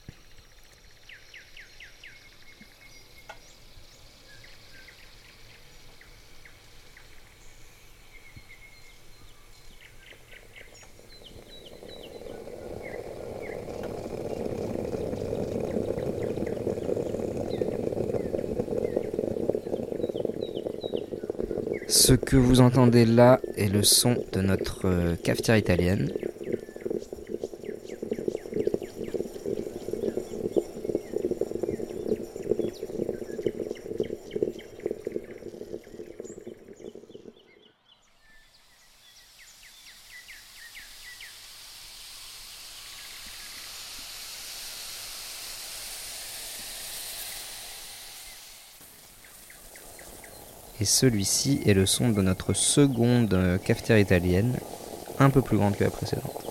[22.07, 26.09] Ce que vous entendez là est le son de notre euh, cafetière italienne.
[50.97, 54.57] Celui-ci est le son de notre seconde euh, cafetière italienne,
[55.19, 56.46] un peu plus grande que la précédente.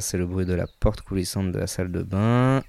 [0.00, 2.62] C'est le bruit de la porte coulissante de la salle de bain.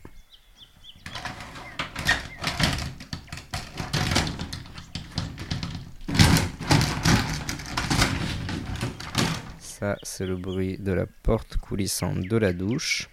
[9.60, 13.10] Ça, c'est le bruit de la porte coulissante de la douche.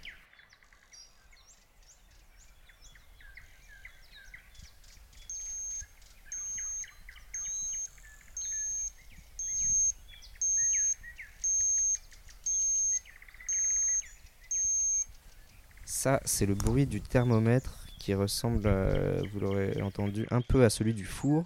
[16.25, 20.93] C'est le bruit du thermomètre qui ressemble, euh, vous l'aurez entendu, un peu à celui
[20.93, 21.43] du four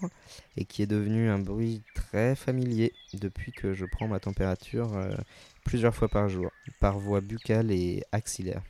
[0.55, 5.15] et qui est devenu un bruit très familier depuis que je prends ma température euh,
[5.65, 8.61] plusieurs fois par jour, par voie buccale et axillaire.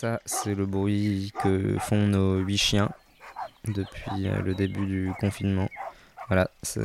[0.00, 2.88] Ça, c'est le bruit que font nos huit chiens
[3.66, 5.68] depuis euh, le début du confinement.
[6.28, 6.80] Voilà, c'est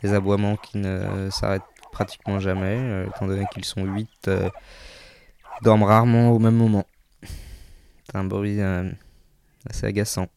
[0.00, 1.60] des aboiements qui ne s'arrêtent
[1.92, 4.48] pratiquement jamais, euh, étant donné qu'ils sont huit, euh,
[5.60, 6.86] dorment rarement au même moment.
[8.06, 8.58] C'est un bruit
[9.68, 10.28] assez agaçant.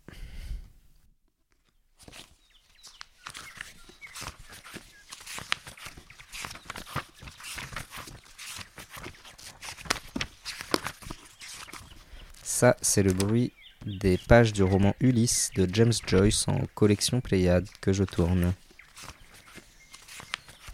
[12.61, 13.54] Ça, c'est le bruit
[13.86, 18.52] des pages du roman Ulysse de James Joyce en collection Pléiade que je tourne.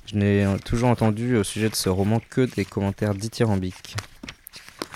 [0.07, 3.95] Je n'ai toujours entendu au sujet de ce roman que des commentaires dithyrambiques.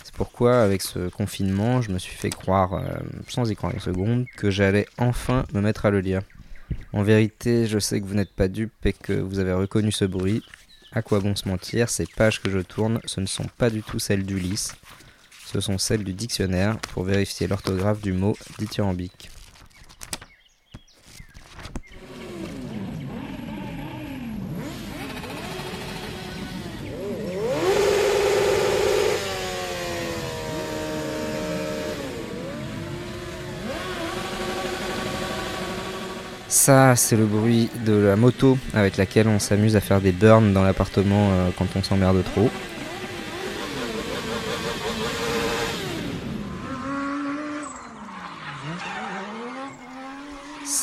[0.03, 2.97] C'est pourquoi, avec ce confinement, je me suis fait croire, euh,
[3.27, 6.21] sans y croire une seconde, que j'allais enfin me mettre à le lire.
[6.91, 10.05] En vérité, je sais que vous n'êtes pas dupe et que vous avez reconnu ce
[10.05, 10.41] bruit.
[10.91, 13.83] À quoi bon se mentir, ces pages que je tourne, ce ne sont pas du
[13.83, 14.73] tout celles d'Ulysse.
[15.51, 19.29] Ce sont celles du dictionnaire pour vérifier l'orthographe du mot dithyrambique.
[36.47, 40.53] Ça, c'est le bruit de la moto avec laquelle on s'amuse à faire des burns
[40.53, 42.49] dans l'appartement euh, quand on s'emmerde trop.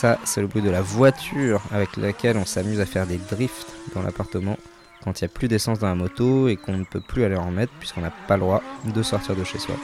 [0.01, 3.75] Ça, c'est le bruit de la voiture avec laquelle on s'amuse à faire des drifts
[3.97, 4.57] dans l'appartement
[5.03, 7.35] quand il n'y a plus d'essence dans la moto et qu'on ne peut plus aller
[7.35, 9.75] en mettre puisqu'on n'a pas le droit de sortir de chez soi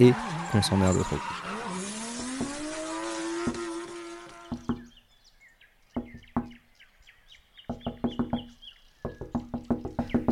[0.00, 0.14] et
[0.52, 1.16] qu'on s'emmerde trop.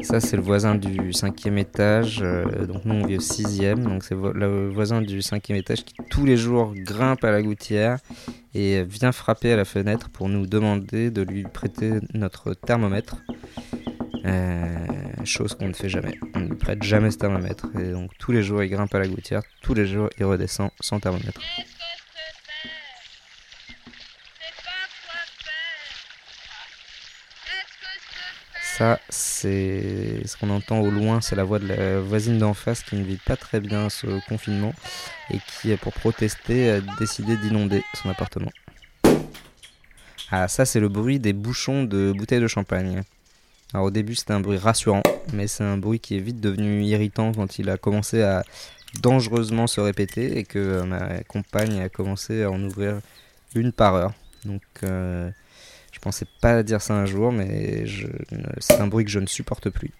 [0.03, 2.21] Ça, c'est le voisin du cinquième étage.
[2.23, 3.85] euh, donc, nous, on vit au sixième.
[3.85, 7.99] Donc, c'est le voisin du cinquième étage qui, tous les jours, grimpe à la gouttière
[8.55, 13.17] et vient frapper à la fenêtre pour nous demander de lui prêter notre thermomètre.
[14.25, 14.87] Euh,
[15.25, 16.19] chose qu'on ne fait jamais.
[16.35, 17.69] On ne prête jamais ce thermomètre.
[17.79, 19.43] Et donc, tous les jours, il grimpe à la gouttière.
[19.63, 21.41] Tous les jours, il redescend sans thermomètre.
[28.81, 32.83] Ça, c'est ce qu'on entend au loin, c'est la voix de la voisine d'en face
[32.83, 34.72] qui ne vit pas très bien ce confinement
[35.31, 38.51] et qui, pour protester, a décidé d'inonder son appartement.
[40.31, 43.03] Ah, ça, c'est le bruit des bouchons de bouteilles de champagne.
[43.74, 45.03] Alors, au début, c'était un bruit rassurant,
[45.35, 48.45] mais c'est un bruit qui est vite devenu irritant quand il a commencé à
[49.03, 53.01] dangereusement se répéter et que euh, ma compagne a commencé à en ouvrir
[53.55, 54.14] une par heure.
[54.47, 55.31] Donc, euh,
[56.01, 57.85] je pensais pas dire ça un jour, mais
[58.59, 59.91] c'est un bruit que je ne supporte plus.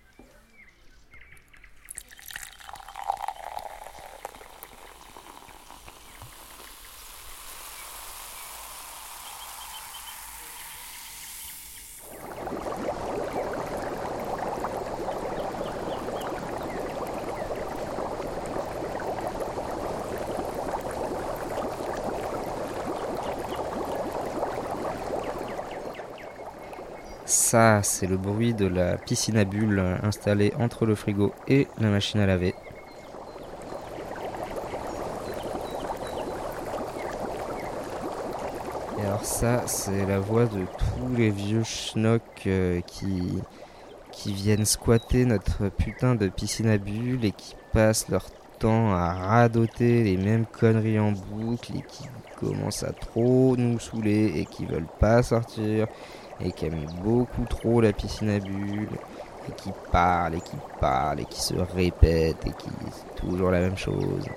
[27.53, 31.91] Ça, c'est le bruit de la piscine à bulles installée entre le frigo et la
[31.91, 32.55] machine à laver.
[38.97, 43.43] Et alors ça, c'est la voix de tous les vieux schnocks euh, qui,
[44.13, 48.27] qui viennent squatter notre putain de piscine à bulles et qui passent leur
[48.61, 52.05] temps à radoter les mêmes conneries en boucle et qui
[52.37, 55.89] commencent à trop nous saouler et qui veulent pas sortir
[56.41, 58.99] et qui aiment beaucoup trop la piscine à bulles
[59.49, 63.61] et qui parlent et qui parlent et qui se répètent et qui c'est toujours la
[63.61, 64.29] même chose.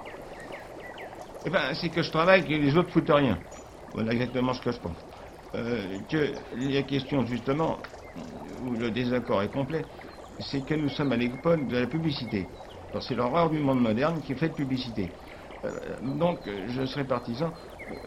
[1.46, 3.38] Eh ben, c'est que je travaille et les autres foutent rien.
[3.94, 4.98] Voilà exactement ce que je pense.
[5.56, 7.78] Euh, que la question, justement,
[8.66, 9.86] où le désaccord est complet,
[10.40, 12.48] c'est que nous sommes à l'époque de la publicité.
[13.02, 15.12] C'est l'horreur du monde moderne qui fait de publicité.
[15.66, 17.52] Euh, donc, je serais partisan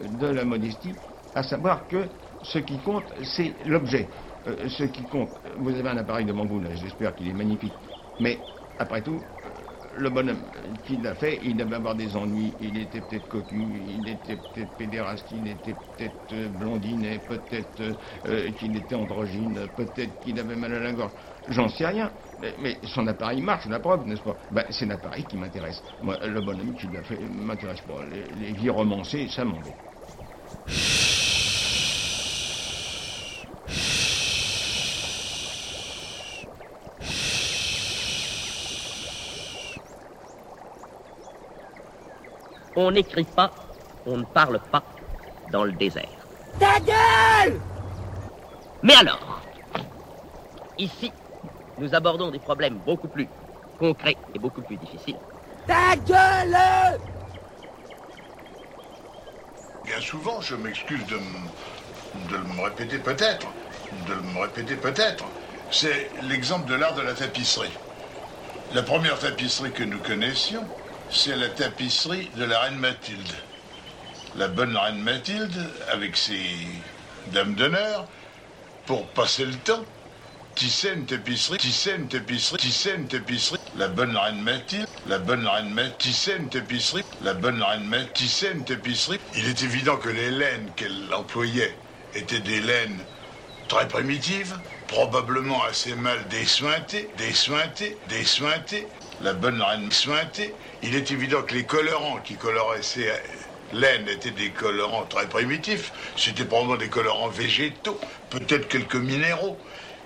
[0.01, 0.95] de la modestie,
[1.35, 2.07] à savoir que
[2.43, 4.07] Ce qui compte, c'est l'objet.
[4.47, 7.73] Euh, ce qui compte, vous avez un appareil devant vous, j'espère qu'il est magnifique.
[8.19, 8.39] Mais,
[8.79, 9.49] après tout, euh,
[9.97, 10.37] le bonhomme
[10.85, 14.77] qui l'a fait, il devait avoir des ennuis, il était peut-être cocu, il était peut-être
[14.77, 17.81] pédéraste, il était peut-être euh, blondinet, peut-être
[18.59, 21.11] qu'il était androgyne, peut-être qu'il avait mal à la gorge.
[21.49, 22.11] J'en sais rien.
[22.61, 24.37] Mais, son appareil marche, la preuve, n'est-ce pas?
[24.51, 25.81] Ben, C'est l'appareil qui m'intéresse.
[26.03, 28.05] Moi, le bonhomme qui l'a fait m'intéresse pas.
[28.05, 29.73] Les, les vies romancées, ça m'embête.
[42.79, 43.51] On n'écrit pas,
[44.05, 44.83] on ne parle pas
[45.49, 46.27] dans le désert.
[46.59, 47.59] Ta gueule
[48.83, 49.41] Mais alors,
[50.77, 51.11] ici,
[51.79, 53.27] nous abordons des problèmes beaucoup plus
[53.79, 55.17] concrets et beaucoup plus difficiles.
[55.65, 56.55] Ta gueule
[59.83, 61.17] Bien souvent, je m'excuse de,
[62.29, 63.47] de me répéter peut-être,
[64.07, 65.25] de me répéter peut-être.
[65.71, 67.73] C'est l'exemple de l'art de la tapisserie.
[68.75, 70.63] La première tapisserie que nous connaissions,
[71.09, 73.33] c'est la tapisserie de la reine Mathilde.
[74.35, 76.39] La bonne reine Mathilde, avec ses
[77.31, 78.07] dames d'honneur,
[78.85, 79.85] pour passer le temps,
[80.55, 83.57] tissait tapisserie, tissait tapisserie, tissait tapisserie.
[83.75, 88.55] La bonne reine Mathilde, la bonne reine Mathilde, tissait tapisserie, la bonne reine Mathilde, tissait
[88.65, 89.19] tapisserie.
[89.35, 91.77] Il est évident que les laines qu'elle employait
[92.13, 93.05] étaient des laines
[93.67, 98.87] très primitives, probablement assez mal dessointées, dessointées, dessointées.
[99.21, 100.53] La bonne reine sointée.
[100.83, 103.11] Il est évident que les colorants qui coloraient ces
[103.73, 105.91] laines étaient des colorants très primitifs.
[106.15, 107.99] C'était probablement des colorants végétaux,
[108.29, 109.57] peut-être quelques minéraux.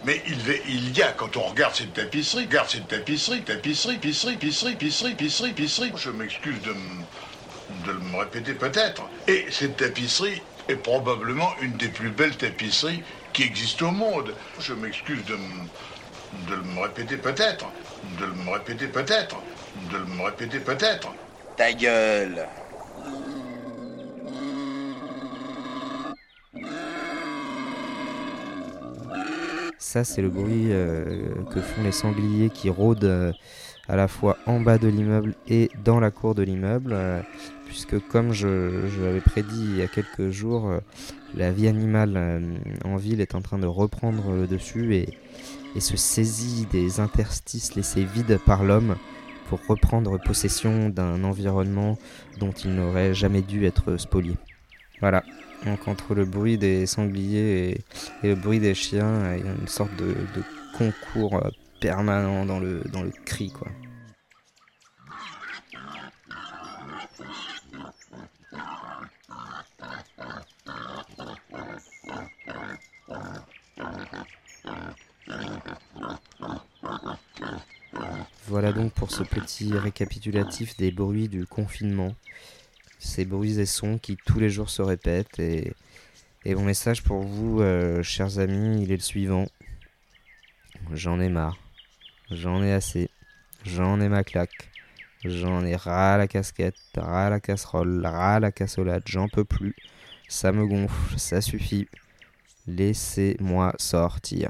[0.04, 0.22] Mais
[0.68, 5.14] il, y a, quand on regarde cette tapisserie, regarde cette tapisserie, tapisserie, pisserie, pisserie, pisserie,
[5.14, 5.92] pisserie, pisserie.
[5.96, 9.04] Je m'excuse de, me répéter peut-être.
[9.28, 13.04] Et cette tapisserie est probablement une des plus belles tapisseries
[13.34, 14.34] qui existent au monde.
[14.60, 15.38] Je m'excuse de,
[16.50, 17.68] de me répéter peut-être,
[18.20, 19.38] de me répéter peut-être,
[19.92, 21.14] de me répéter peut-être.
[21.56, 22.48] Ta gueule
[29.78, 33.34] Ça, c'est le bruit euh, que font les sangliers qui rôdent euh,
[33.92, 37.22] à la fois en bas de l'immeuble et dans la cour de l'immeuble, euh,
[37.66, 40.80] puisque comme je, je l'avais prédit il y a quelques jours, euh,
[41.36, 42.40] la vie animale euh,
[42.86, 45.18] en ville est en train de reprendre le dessus et,
[45.76, 48.96] et se saisit des interstices laissés vides par l'homme
[49.48, 51.98] pour reprendre possession d'un environnement
[52.40, 54.36] dont il n'aurait jamais dû être spolié.
[55.02, 55.24] Voilà.
[55.66, 57.84] Donc entre le bruit des sangliers
[58.24, 60.44] et, le bruit des chiens, il y a une sorte de, de
[60.78, 61.50] concours euh,
[61.80, 63.68] permanent dans le, dans le cri, quoi.
[78.48, 82.16] Voilà donc pour ce petit récapitulatif des bruits du confinement.
[83.00, 85.40] Ces bruits et sons qui tous les jours se répètent.
[85.40, 85.74] Et,
[86.46, 89.48] mon message pour vous, euh, chers amis, il est le suivant.
[90.94, 91.58] J'en ai marre.
[92.30, 93.10] J'en ai assez.
[93.64, 94.70] J'en ai ma claque.
[95.24, 99.04] J'en ai ras la casquette, ras la casserole, ras la cassolade.
[99.06, 99.76] J'en peux plus.
[100.28, 101.88] Ça me gonfle, ça suffit.
[102.68, 104.50] Laissez-moi sortir.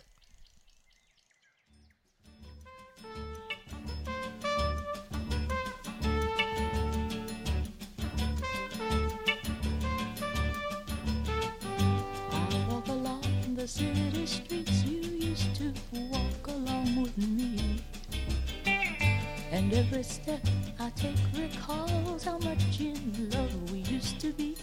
[19.72, 20.42] And every step
[20.82, 24.58] I take recalls how much in love we used to be.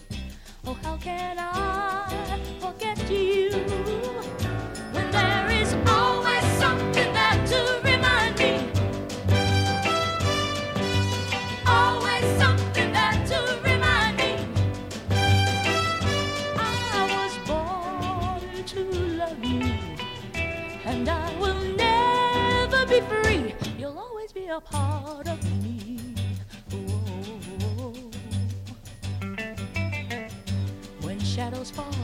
[0.67, 3.51] Oh, how can I forget you
[4.93, 7.88] when there is always something there to
[24.51, 25.99] a part of me.
[26.73, 27.93] Oh.
[31.03, 31.95] When shadows fall,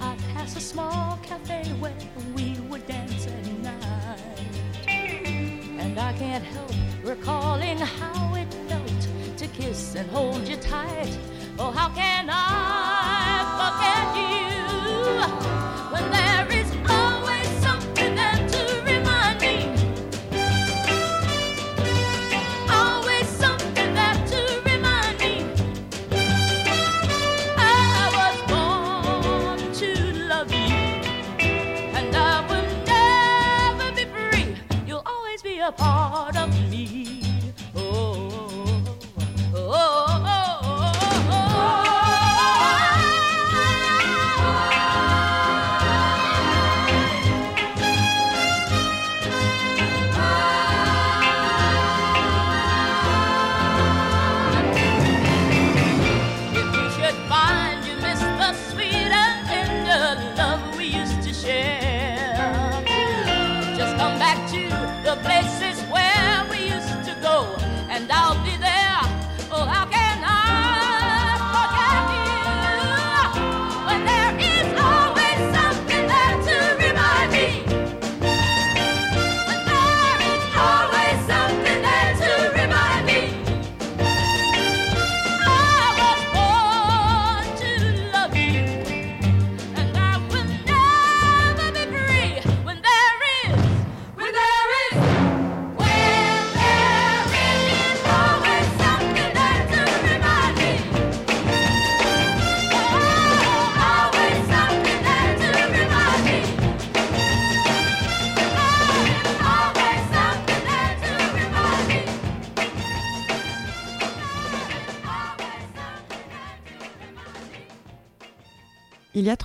[0.00, 1.94] I pass a small cafe where
[2.34, 4.18] we would dance at night.
[4.88, 6.72] And I can't help
[7.04, 11.16] recalling how it felt to kiss and hold you tight.
[11.58, 15.61] Oh, how can I forget you
[35.62, 37.21] a part of me.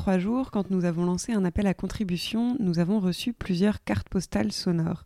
[0.08, 4.08] Trois jours, quand nous avons lancé un appel à contribution, nous avons reçu plusieurs cartes
[4.08, 5.03] postales sonores.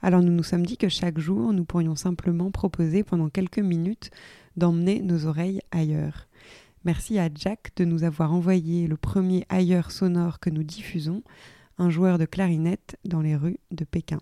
[0.00, 4.10] Alors nous nous sommes dit que chaque jour, nous pourrions simplement proposer pendant quelques minutes
[4.56, 6.28] d'emmener nos oreilles ailleurs.
[6.86, 11.22] Merci à Jack de nous avoir envoyé le premier ailleurs sonore que nous diffusons,
[11.76, 14.20] un joueur de clarinette dans les rues de Pékin.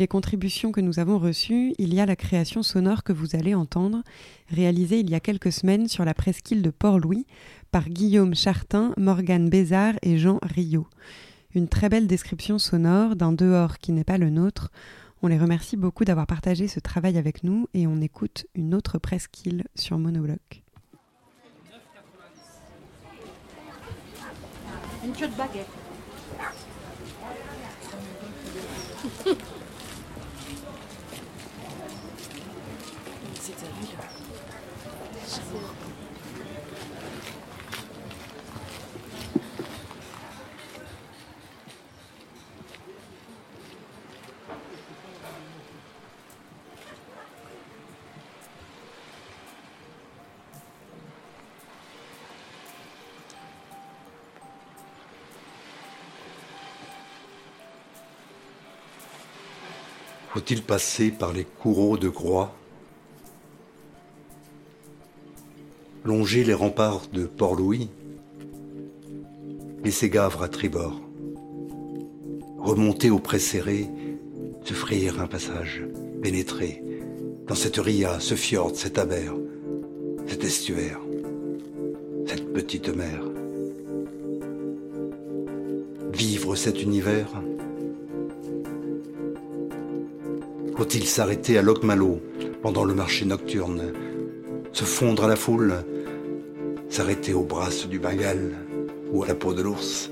[0.00, 3.54] Les contributions que nous avons reçues, il y a la création sonore que vous allez
[3.54, 4.02] entendre,
[4.48, 7.26] réalisée il y a quelques semaines sur la presqu'île de Port-Louis
[7.70, 10.88] par Guillaume Chartin, Morgane Bézard et Jean Rio.
[11.54, 14.70] Une très belle description sonore d'un dehors qui n'est pas le nôtre.
[15.22, 18.96] On les remercie beaucoup d'avoir partagé ce travail avec nous et on écoute une autre
[18.96, 20.62] presqu'île sur Monobloc.
[25.04, 25.68] Une queue de baguette.
[60.32, 62.54] Faut-il passer par les courreaux de Groix
[66.04, 67.90] Longer les remparts de Port-Louis?
[69.84, 71.00] Et ses gavres à tribord?
[72.58, 73.88] Remonter au serré,
[74.64, 75.82] se frayer un passage,
[76.22, 76.84] pénétrer?
[77.48, 79.34] Dans cette ria, ce fjord, cet aber,
[80.28, 81.00] cet estuaire,
[82.26, 83.24] cette petite mer?
[86.12, 87.42] Vivre cet univers?
[90.80, 92.22] Faut-il s'arrêter à Locmalo
[92.62, 93.92] pendant le marché nocturne
[94.72, 95.84] Se fondre à la foule
[96.88, 98.54] S'arrêter aux brasses du Bengale
[99.12, 100.10] ou à la peau de l'ours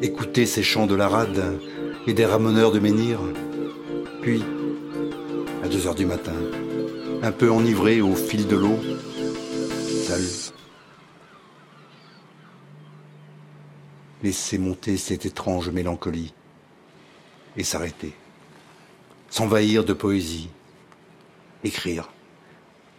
[0.00, 1.60] Écouter ces chants de la rade
[2.06, 3.20] et des ramoneurs de menhir
[4.22, 4.42] Puis,
[5.62, 6.32] à deux heures du matin,
[7.22, 8.78] un peu enivré au fil de l'eau,
[10.06, 10.24] seul,
[14.22, 16.32] laisser monter cette étrange mélancolie
[17.58, 18.14] et s'arrêter
[19.36, 20.48] s'envahir de poésie,
[21.62, 22.08] écrire,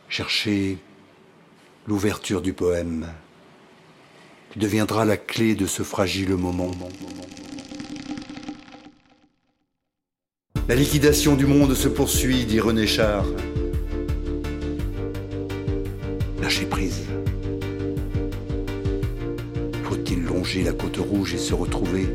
[0.07, 0.77] chercher
[1.87, 3.07] l'ouverture du poème,
[4.51, 6.69] qui deviendra la clé de ce fragile moment.
[10.67, 13.25] La liquidation du monde se poursuit, dit René Char.
[16.39, 17.01] Lâcher prise.
[19.85, 22.07] Faut-il longer la côte rouge et se retrouver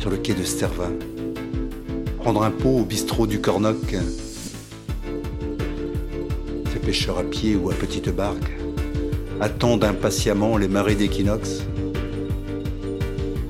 [0.00, 0.94] sur le quai de Stervin
[2.26, 3.94] prendre un pot au bistrot du Cornoc.
[6.72, 8.50] Ces pêcheurs à pied ou à petite barque
[9.40, 11.62] attendent impatiemment les marées d'équinoxe.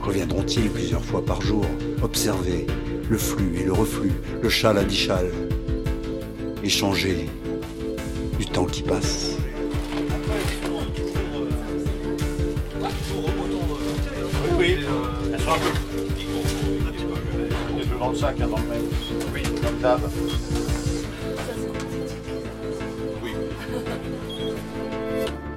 [0.02, 1.64] Reviendront-ils plusieurs fois par jour
[2.02, 2.66] observer
[3.08, 4.12] le flux et le reflux,
[4.42, 5.08] le châle à dix
[6.62, 7.30] échanger
[8.38, 9.38] du temps qui passe?
[14.58, 14.76] Oui,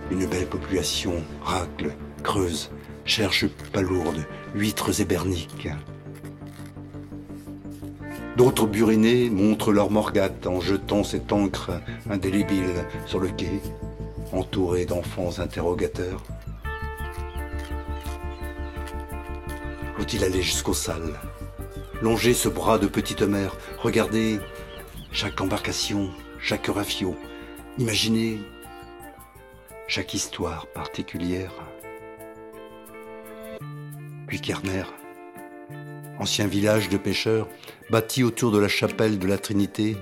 [0.10, 2.72] une belle population racle, creuse,
[3.06, 4.26] cherche palourdes,
[4.56, 5.70] huîtres héberniques.
[8.36, 11.72] D'autres burinés montrent leur morgate en jetant cette encre
[12.10, 13.62] indélébile sur le quai,
[14.32, 16.24] entourée d'enfants interrogateurs.
[19.98, 21.14] Faut-il aller jusqu'aux salles
[22.02, 24.40] Longer ce bras de petite mer, regarder
[25.12, 26.10] chaque embarcation,
[26.40, 27.18] chaque rafio,
[27.78, 28.40] imaginer
[29.88, 31.52] chaque histoire particulière.
[34.28, 34.86] Puis Kerner,
[36.20, 37.50] ancien village de pêcheurs,
[37.90, 39.98] bâti autour de la chapelle de la Trinité,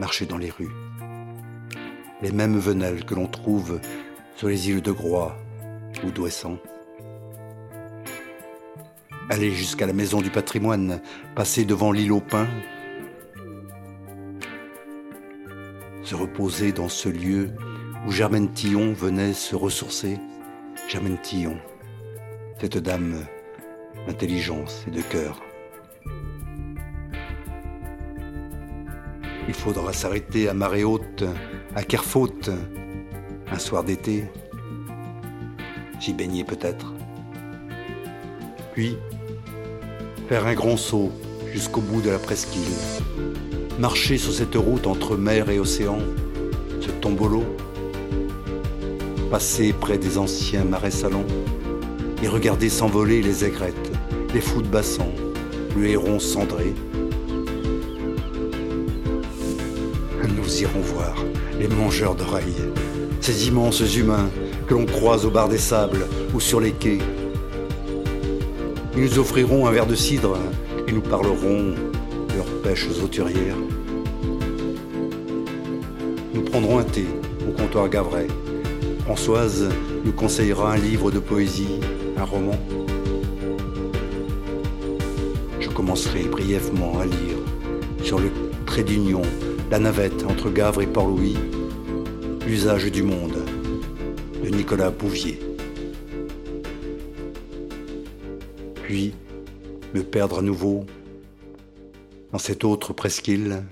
[0.00, 0.74] marcher dans les rues.
[2.20, 3.80] Les mêmes venelles que l'on trouve
[4.34, 5.36] sur les îles de Groix
[6.02, 6.58] ou d'Ouessant
[9.28, 11.00] aller jusqu'à la maison du patrimoine,
[11.34, 12.48] passer devant l'île aux pins,
[16.02, 17.50] se reposer dans ce lieu
[18.06, 20.18] où Germaine Tillon venait se ressourcer.
[20.88, 21.58] Germaine Tillon,
[22.60, 23.26] cette dame
[24.06, 25.42] d'intelligence et de cœur.
[29.46, 31.24] Il faudra s'arrêter à marée haute,
[31.74, 32.50] à Kerfaute,
[33.50, 34.24] un soir d'été.
[36.00, 36.94] J'y baignais peut-être.
[38.72, 38.96] Puis,
[40.28, 41.10] faire un grand saut
[41.54, 42.60] jusqu'au bout de la presqu'île,
[43.78, 46.00] marcher sur cette route entre mer et océan,
[46.82, 47.44] ce tombolo,
[49.30, 51.24] passer près des anciens marais salants
[52.22, 53.90] et regarder s'envoler les aigrettes,
[54.34, 55.10] les fous de bassan,
[55.74, 56.74] le héron cendré.
[60.36, 61.16] Nous irons voir
[61.58, 62.54] les mangeurs d'oreilles,
[63.22, 64.28] ces immenses humains
[64.66, 66.98] que l'on croise au bar des sables ou sur les quais
[68.98, 70.36] ils nous offriront un verre de cidre
[70.88, 71.72] et nous parleront
[72.28, 73.54] de leurs pêches auturières.
[76.34, 77.06] Nous prendrons un thé
[77.48, 78.26] au comptoir Gavray.
[79.04, 79.68] Françoise
[80.04, 81.78] nous conseillera un livre de poésie,
[82.16, 82.58] un roman.
[85.60, 87.38] Je commencerai brièvement à lire
[88.02, 88.30] sur le
[88.66, 89.22] trait d'union,
[89.70, 91.36] la navette entre Gavre et Port-Louis,
[92.48, 93.44] l'usage du monde
[94.42, 95.47] de Nicolas Bouvier.
[98.88, 99.12] Puis
[99.92, 100.86] me perdre à nouveau
[102.32, 103.62] dans cette autre presqu'île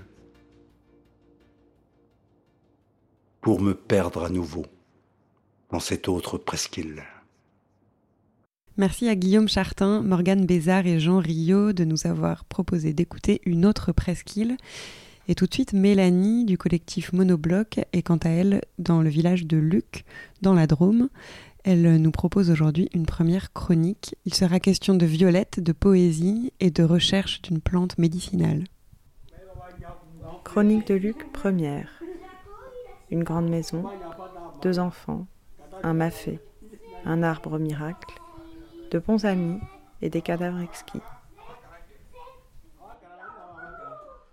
[3.41, 4.67] pour me perdre à nouveau
[5.71, 7.03] dans cette autre presqu'île.
[8.77, 13.65] Merci à Guillaume Chartin, Morgane Bézard et Jean Rio de nous avoir proposé d'écouter une
[13.65, 14.55] autre presqu'île.
[15.29, 19.47] Et tout de suite, Mélanie du collectif Monobloc est quant à elle dans le village
[19.47, 20.05] de Luc,
[20.43, 21.09] dans la Drôme.
[21.69, 24.15] Elle nous propose aujourd'hui une première chronique.
[24.23, 28.63] Il sera question de violette, de poésie et de recherche d'une plante médicinale.
[30.45, 31.89] Chronique de Luc, première.
[33.11, 33.83] Une grande maison,
[34.61, 35.27] deux enfants,
[35.83, 36.39] un mafé,
[37.03, 38.15] un arbre miracle,
[38.91, 39.59] de bons amis
[40.01, 41.01] et des cadavres exquis.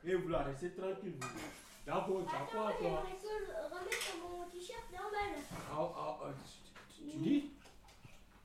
[0.05, 1.27] Et vous la laissez tranquille, vous.
[1.85, 2.23] D'accord,
[7.15, 7.51] tu dis?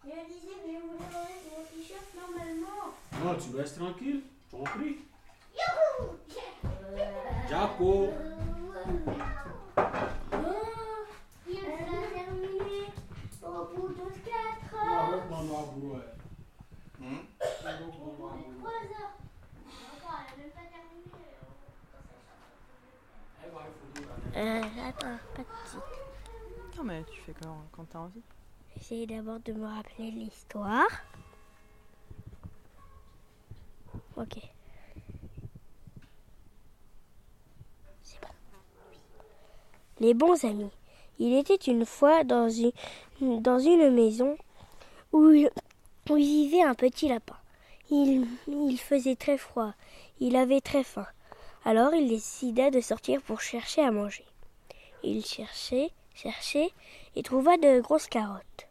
[0.04, 2.86] Je disais, mais vous remettre mon t-shirt normalement.
[3.24, 4.98] Non, tu restes tranquille, je t'en prie.
[5.56, 6.18] Youhou
[7.50, 8.10] Jaco
[11.48, 11.62] Il a
[12.14, 12.80] terminé
[13.44, 15.12] au bout de 4 Non, heures.
[15.14, 16.10] reprends moi, bro, ouais.
[17.02, 17.20] Hum?
[17.20, 19.16] Au bout de 3 heures.
[19.96, 21.10] Encore, elle n'a même pas terminé.
[24.36, 26.78] Euh, attends, pas de suite.
[26.78, 28.22] Non, mais tu fais quand, quand t'as envie.
[28.80, 30.88] J'essaie d'abord de me rappeler l'histoire.
[34.16, 34.38] Ok.
[38.04, 38.28] C'est bon.
[40.00, 40.72] Les bons amis.
[41.20, 42.72] Il était une fois dans une,
[43.92, 44.38] maison
[45.12, 45.34] où,
[46.10, 47.38] où vivait un petit lapin.
[47.92, 49.74] Il, il faisait très froid.
[50.20, 51.08] Il avait très faim.
[51.66, 54.26] Alors il décida de sortir pour chercher à manger.
[55.04, 56.72] Il cherchait, cherchait
[57.16, 58.69] et trouva de grosses carottes.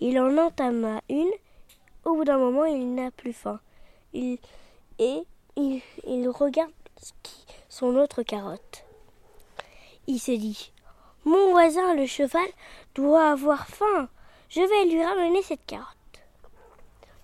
[0.00, 1.30] Il en entama une.
[2.04, 3.60] Au bout d'un moment, il n'a plus faim.
[4.12, 4.38] Il,
[4.98, 5.22] et
[5.56, 6.70] il, il regarde
[7.68, 8.84] son autre carotte.
[10.06, 10.72] Il se dit
[11.24, 12.48] Mon voisin, le cheval,
[12.94, 14.08] doit avoir faim.
[14.48, 15.96] Je vais lui ramener cette carotte.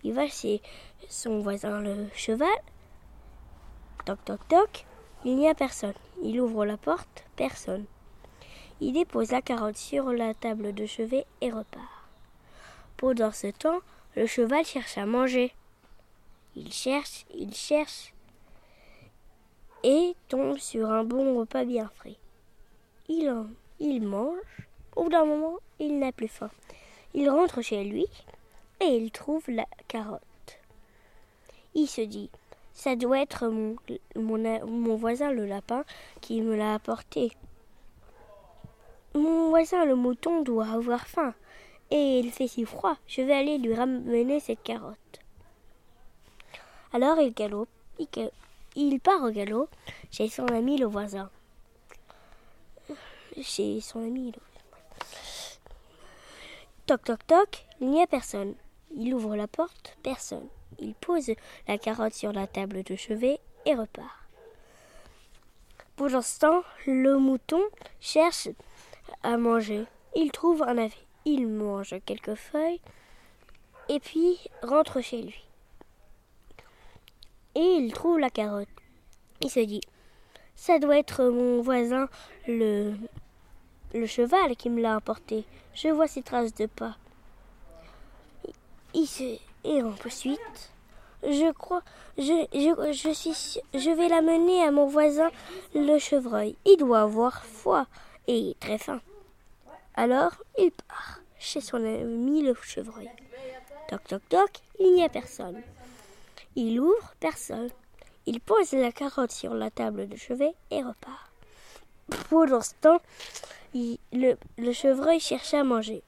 [0.02, 0.60] Il va chez
[1.08, 2.48] son voisin, le cheval.
[4.04, 4.84] Toc toc toc.
[5.24, 5.94] Il n'y a personne.
[6.22, 7.24] Il ouvre la porte.
[7.36, 7.86] Personne.
[8.80, 12.03] Il dépose la carotte sur la table de chevet et repart.
[13.04, 13.80] Pendant ce temps,
[14.16, 15.52] le cheval cherche à manger.
[16.56, 18.14] Il cherche, il cherche
[19.82, 22.16] et tombe sur un bon repas bien frais.
[23.10, 23.48] Il, en,
[23.78, 24.38] il mange.
[24.96, 26.48] Au bout d'un moment, il n'a plus faim.
[27.12, 28.06] Il rentre chez lui
[28.80, 30.58] et il trouve la carotte.
[31.74, 32.30] Il se dit,
[32.72, 33.76] ça doit être mon,
[34.16, 35.84] mon, mon voisin le lapin
[36.22, 37.32] qui me l'a apporté.
[39.14, 41.34] Mon voisin le mouton doit avoir faim
[41.90, 45.20] et il fait si froid, je vais aller lui ramener cette carotte.
[46.92, 47.68] Alors il galope,
[48.76, 49.68] il, part au galop
[50.10, 51.30] chez son ami le voisin.
[53.40, 54.40] Chez son ami le
[56.86, 58.54] Toc toc toc, il n'y a personne.
[58.94, 60.46] Il ouvre la porte, personne.
[60.78, 61.32] Il pose
[61.66, 64.24] la carotte sur la table de chevet et repart.
[65.98, 67.62] Ce temps, le mouton
[68.00, 68.48] cherche
[69.22, 69.86] à manger.
[70.14, 71.03] Il trouve un navet.
[71.26, 72.80] Il mange quelques feuilles
[73.88, 75.44] et puis rentre chez lui.
[77.54, 78.68] Et il trouve la carotte.
[79.40, 79.80] Il se dit,
[80.54, 82.08] ça doit être mon voisin,
[82.46, 82.94] le,
[84.06, 85.44] cheval, qui me l'a apporté.
[85.74, 86.96] Je vois ses traces de pas.
[88.92, 89.38] Il se...
[89.66, 90.72] Et ensuite,
[91.22, 91.82] je crois,
[92.18, 95.30] je, je, je, suis, je vais l'amener à mon voisin,
[95.74, 96.54] le chevreuil.
[96.66, 97.86] Il doit avoir foi
[98.26, 99.00] et très faim.
[99.96, 103.10] Alors, il part chez son ami le chevreuil.
[103.88, 104.50] Toc toc toc,
[104.80, 105.62] il n'y a personne.
[106.56, 107.68] Il ouvre, personne.
[108.26, 111.30] Il pose la carotte sur la table de chevet et repart.
[112.30, 113.00] Pendant ce temps,
[113.74, 116.02] il- le, chevreuil cherche à manger.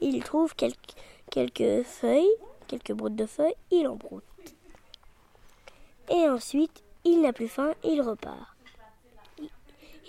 [0.00, 2.36] Il trouve quelques feuilles,
[2.68, 4.24] quelques broutes de feuilles, il en broute.
[6.08, 8.54] Et ensuite, il n'a plus faim, il repart.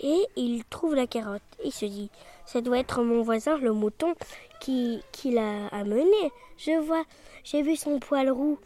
[0.00, 1.42] Et il trouve la carotte.
[1.64, 2.10] Il se dit,
[2.52, 4.14] ça doit être mon voisin, le mouton,
[4.60, 6.30] qui, qui l'a amené.
[6.58, 7.04] Je vois,
[7.44, 8.58] j'ai vu son poil roux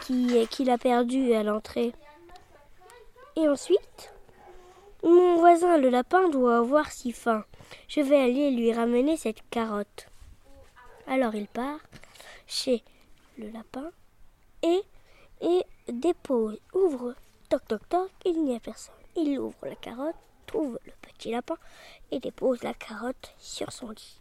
[0.00, 1.92] qui- qu'il a perdu à l'entrée.
[3.36, 4.12] Et ensuite,
[5.04, 7.44] mon voisin le lapin doit avoir si faim.
[7.86, 10.08] Je vais aller lui ramener cette carotte.
[11.06, 11.78] Alors il part
[12.48, 12.82] chez
[13.38, 13.90] le lapin
[14.62, 14.80] et,
[15.40, 17.14] et dépose, ouvre,
[17.48, 18.94] toc toc toc, il n'y a personne.
[19.14, 21.56] Il ouvre la carotte, trouve le petit lapin
[22.10, 24.20] et dépose la carotte sur son lit.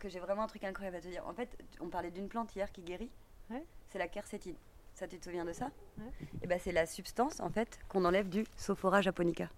[0.00, 1.26] Parce que j'ai vraiment un truc incroyable à te dire.
[1.26, 3.10] En fait, on parlait d'une plante hier qui guérit.
[3.90, 4.54] C'est la quercétine.
[4.94, 5.70] Ça, tu te souviens de ça
[6.40, 9.50] Et ben, c'est la substance en fait qu'on enlève du Sophora japonica.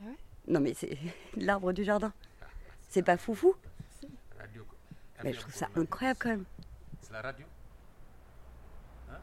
[0.00, 0.16] Ah ouais?
[0.48, 0.96] Non mais c'est
[1.36, 2.14] l'arbre du jardin.
[2.88, 3.54] C'est pas foufou
[4.38, 4.64] Radio.
[5.22, 6.44] Mais je trouve ça incroyable quand même.
[7.02, 7.44] C'est la radio?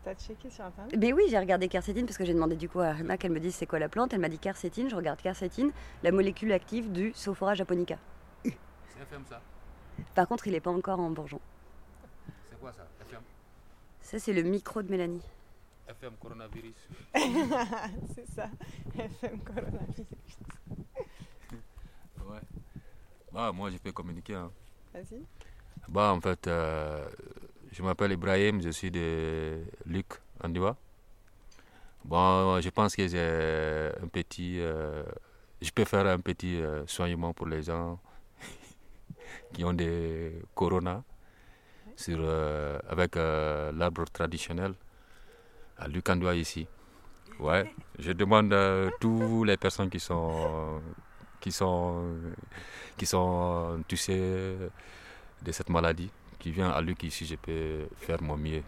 [0.04, 0.96] T'as checké sur internet?
[1.00, 3.40] Mais oui, j'ai regardé quercétine parce que j'ai demandé du coup à Rima qu'elle me
[3.40, 4.14] dise c'est quoi la plante.
[4.14, 5.72] Elle m'a dit quercétine, je regarde quercétine,
[6.04, 7.98] la molécule active du Sophora japonica.
[8.44, 9.42] C'est FM ça
[10.16, 11.40] Par contre, il n'est pas encore en bourgeon.
[12.50, 13.22] C'est quoi ça FM
[14.02, 15.22] Ça, c'est le micro de Mélanie.
[15.88, 16.76] FM coronavirus.
[18.16, 18.50] c'est ça,
[18.98, 20.06] FM coronavirus.
[22.26, 22.40] Ouais.
[23.32, 24.36] Bah, moi, je peux communiquer.
[24.36, 24.52] hein.
[24.94, 25.24] Vas-y.
[25.90, 27.06] Bah, en fait, euh,
[27.72, 30.08] je m'appelle Ibrahim, je suis de Luc,
[30.44, 30.78] Andiwa.
[32.06, 34.60] Bon, je pense que j'ai un petit.
[34.60, 35.04] euh,
[35.62, 38.00] je peux faire un petit euh, soignement pour les gens
[39.54, 41.04] qui ont des corona
[41.96, 44.74] sur, euh, avec euh, l'arbre traditionnel
[45.78, 46.68] à Luc Andiwa ici.
[47.40, 50.82] Ouais, je demande à toutes les personnes qui sont
[51.40, 52.04] qui sont
[52.98, 54.56] qui sont touchées
[55.42, 56.12] de cette maladie
[56.44, 58.64] qui vient à Luc ici, je peux faire mon mieux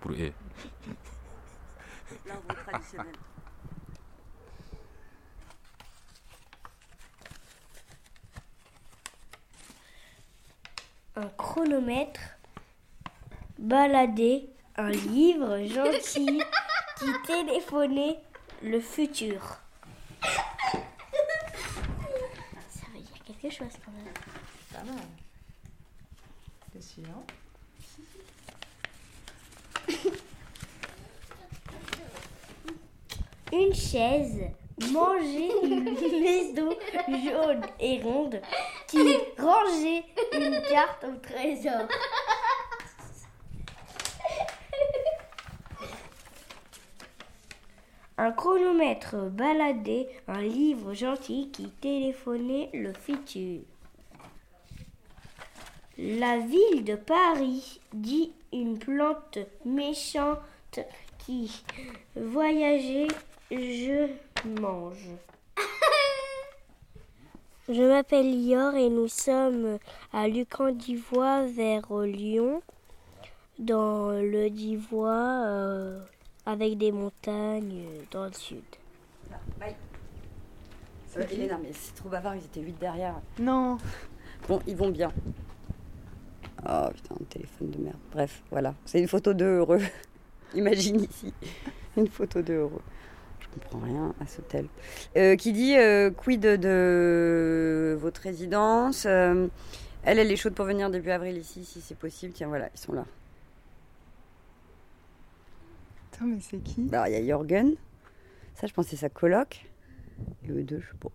[0.00, 0.32] pour eux.
[11.16, 12.20] Un chronomètre,
[13.58, 16.40] balader, un livre gentil
[16.98, 18.18] qui téléphonait
[18.62, 19.58] le futur.
[22.68, 24.12] Ça veut dire quelque chose quand même.
[24.72, 25.04] Pas mal.
[26.74, 27.24] Le suivant.
[33.52, 34.42] Une chaise,
[34.92, 35.84] manger une
[36.22, 36.70] maison
[37.08, 38.40] jaune et ronde
[38.86, 41.88] qui rangeait une carte au trésor.
[48.18, 53.60] Un chronomètre baladé, un livre gentil qui téléphonait le futur.
[55.96, 60.80] La ville de Paris dit une plante méchante
[61.18, 61.62] qui
[62.14, 63.08] voyageait,
[63.50, 64.08] je
[64.44, 65.08] mange.
[67.68, 69.78] Je m'appelle Lior et nous sommes
[70.12, 72.62] à Lucan d'Ivoire vers Lyon,
[73.58, 76.00] dans le d'Ivoire, euh,
[76.46, 78.62] avec des montagnes dans le sud.
[79.58, 79.76] Bye.
[81.16, 83.14] Euh, Elena, mais c'est trop bavard, ils étaient 8 derrière.
[83.38, 83.78] Non.
[84.48, 85.12] Bon, ils vont bien.
[86.68, 87.96] Oh putain, un téléphone de merde.
[88.12, 88.74] Bref, voilà.
[88.84, 89.80] C'est une photo de heureux.
[90.54, 91.32] Imagine ici.
[91.96, 92.82] Une photo de heureux.
[93.52, 94.66] Je comprends rien à ce hôtel.
[95.16, 99.06] Euh, qui dit euh, quid de votre résidence?
[99.06, 99.48] Euh,
[100.04, 102.32] Elle, elle est chaude pour venir début avril ici, si c'est possible.
[102.32, 103.04] Tiens, voilà, ils sont là.
[106.12, 106.82] Attends, mais c'est qui?
[106.82, 107.74] Bah, il y a Jorgen.
[108.54, 109.66] Ça, je pense que c'est sa coloc.
[110.44, 111.08] Et eux deux, je sais pas.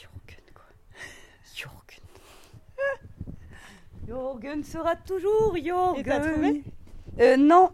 [0.00, 0.64] Jorgen, quoi.
[1.54, 2.02] Jorgen.
[4.08, 6.00] Jorgen sera toujours Jorgen.
[6.00, 6.62] Et t'as trouvé?
[7.20, 7.70] Euh, Non.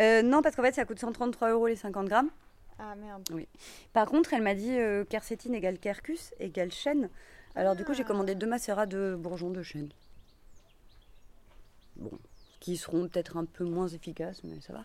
[0.00, 2.30] Euh, non, parce qu'en fait, ça coûte 133 euros les 50 grammes.
[2.78, 3.28] Ah merde.
[3.32, 3.46] Oui.
[3.92, 7.10] Par contre, elle m'a dit euh, quercétine égale quercus égale chêne.
[7.54, 9.90] Alors, du coup, j'ai commandé deux macérats de bourgeons de chêne.
[11.96, 12.12] Bon,
[12.60, 14.84] qui seront peut-être un peu moins efficaces, mais ça va.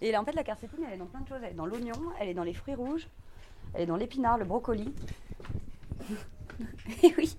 [0.00, 1.38] Et là, en fait, la quercétine, elle est dans plein de choses.
[1.42, 3.06] Elle est dans l'oignon, elle est dans les fruits rouges,
[3.74, 4.92] elle est dans l'épinard, le brocoli.
[7.02, 7.36] Et oui,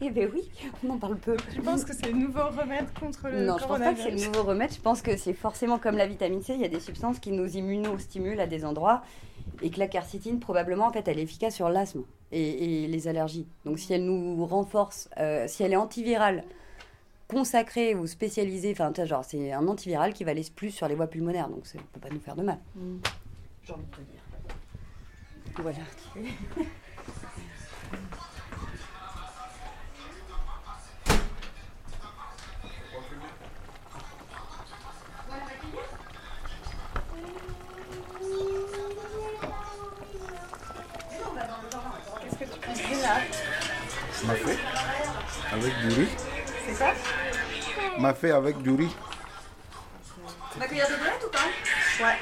[0.00, 0.50] eh ben oui,
[0.84, 1.36] on en parle peu.
[1.54, 4.10] Je pense que c'est le nouveau remède contre le Non, je pense pas que c'est
[4.10, 4.72] le nouveau remède.
[4.72, 6.54] Je pense que c'est forcément comme la vitamine C.
[6.54, 9.02] Il y a des substances qui nous immunostimulent à des endroits.
[9.62, 13.08] Et que la quercétine, probablement, en fait, elle est efficace sur l'asthme et, et les
[13.08, 13.46] allergies.
[13.64, 16.44] Donc, si elle nous renforce, euh, si elle est antivirale,
[17.26, 20.86] consacrée ou spécialisée, enfin, tu vois, genre, c'est un antiviral qui va aller plus sur
[20.88, 21.48] les voies pulmonaires.
[21.48, 22.58] Donc, ça ne peut pas nous faire de mal.
[23.64, 24.22] J'ai envie de te dire.
[25.60, 25.78] Voilà.
[45.58, 46.08] avec du riz.
[46.66, 46.92] C'est ça
[47.98, 48.94] M'a fait avec du riz.
[50.56, 52.18] Ma cuillère de boulette ou pas Ouais,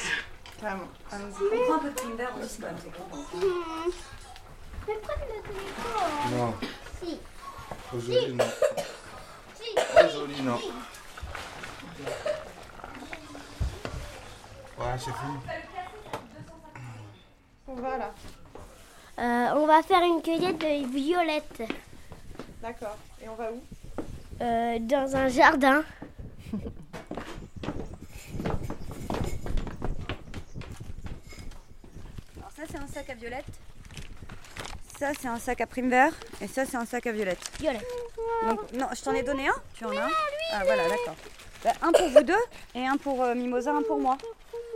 [0.61, 0.89] carrément.
[1.13, 1.43] Allons-y.
[1.53, 2.77] On prend un peu de aussi, quand même.
[6.39, 6.55] Non.
[7.03, 7.21] Si.
[7.95, 8.45] Aujourd'hui, non.
[9.55, 10.07] Si.
[10.07, 10.61] Aujourd'hui, non.
[14.79, 15.39] Ouais, c'est fini.
[17.69, 18.15] On va là.
[19.19, 21.63] Euh, on va faire une cueillette de violettes
[22.63, 22.97] D'accord.
[23.27, 23.61] Et on va où?
[24.41, 25.83] Euh, dans un jardin.
[32.37, 33.45] Alors ça c'est un sac à violette.
[35.01, 36.13] Ça c'est un sac à prime vert.
[36.41, 37.41] Et ça c'est un sac à violette.
[37.59, 37.85] Violette.
[38.47, 40.11] Donc, non, je t'en ai donné un Tu en as un
[40.53, 41.17] Ah voilà, d'accord.
[41.65, 42.35] Bah, un pour vous deux
[42.77, 44.17] et un pour euh, Mimosa, un pour moi.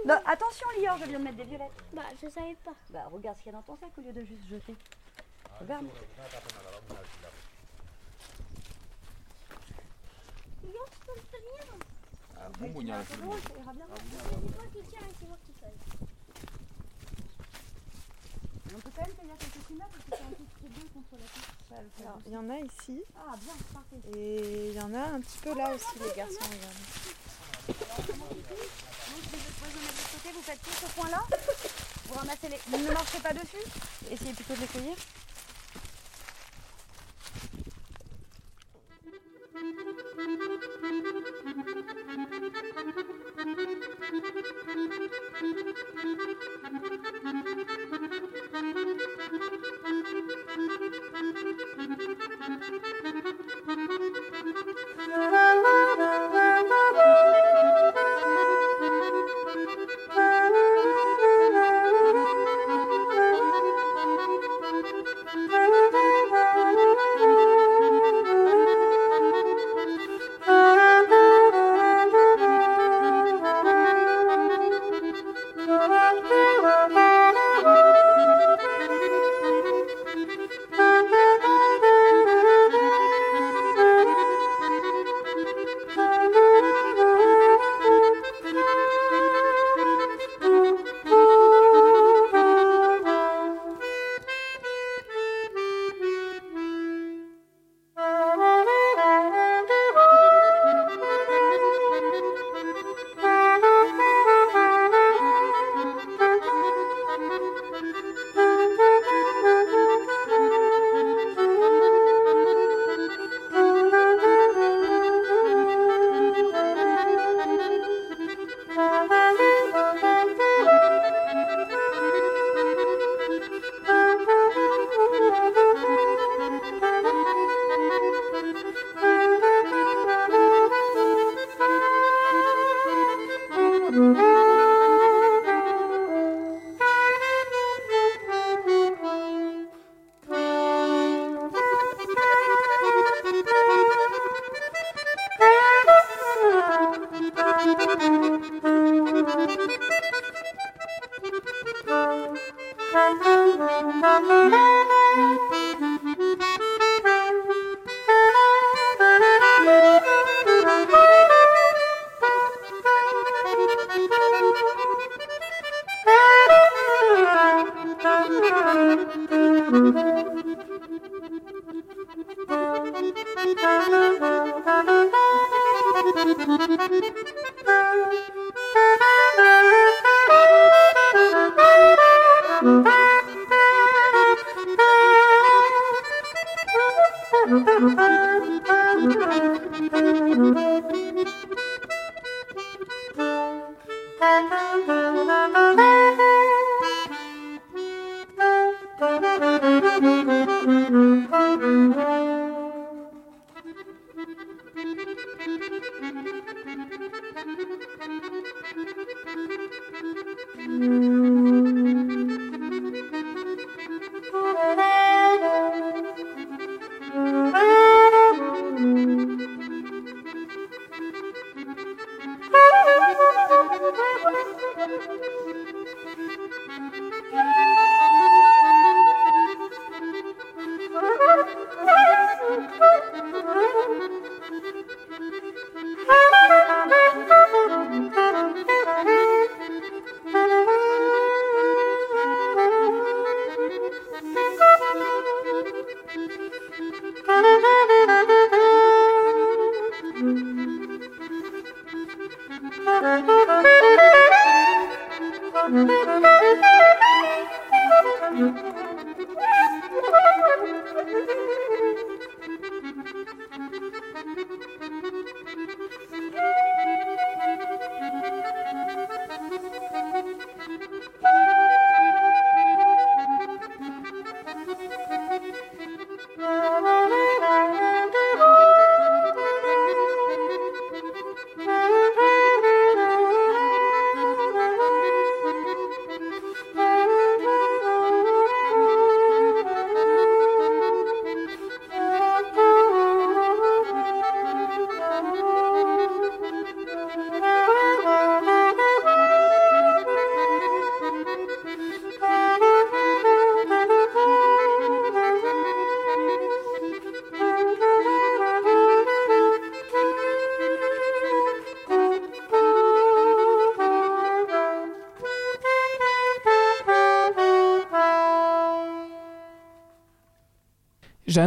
[0.04, 1.70] Non, attention Lior, je viens de mettre des violettes.
[1.92, 2.74] Bah, je savais pas.
[2.90, 4.74] Bah, regarde ce qu'il y a dans ton sac au lieu de juste jeter.
[5.60, 5.84] Regarde.
[10.62, 11.74] Lior, tu peux me tenir
[12.36, 13.26] Ah, bon, bon, il y a un C'est film.
[13.26, 13.86] bon, ça ira bien.
[13.94, 15.80] C'est toi qui tiens et c'est moi qui feuille.
[18.72, 20.44] On peut quand même te dire quelques coups de main parce que c'est un peu
[20.60, 21.50] très bien contre la tête.
[21.68, 22.30] Ça, le fait Alors, doucement.
[22.30, 23.02] il y en a ici.
[23.16, 24.00] Ah, bien, parfait.
[24.16, 26.38] Et il y en a un petit peu là aussi, les garçons.
[26.40, 26.86] regardez.
[27.70, 27.76] Donc,
[29.20, 31.22] je vais poser de l'autre côté, vous faites tout ce coin-là.
[32.06, 32.60] Vous ramassez les.
[32.78, 33.64] Ne marchez pas dessus.
[34.10, 34.96] Essayez plutôt de les cueillir.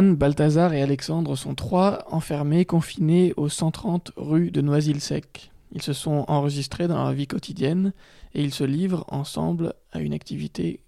[0.02, 5.52] Balthazar et Alexandre sont trois enfermés, confinés au 130 rue de Noisy-le-Sec.
[5.72, 7.92] Ils se sont enregistrés dans leur vie quotidienne
[8.34, 10.82] et ils se livrent ensemble à une activité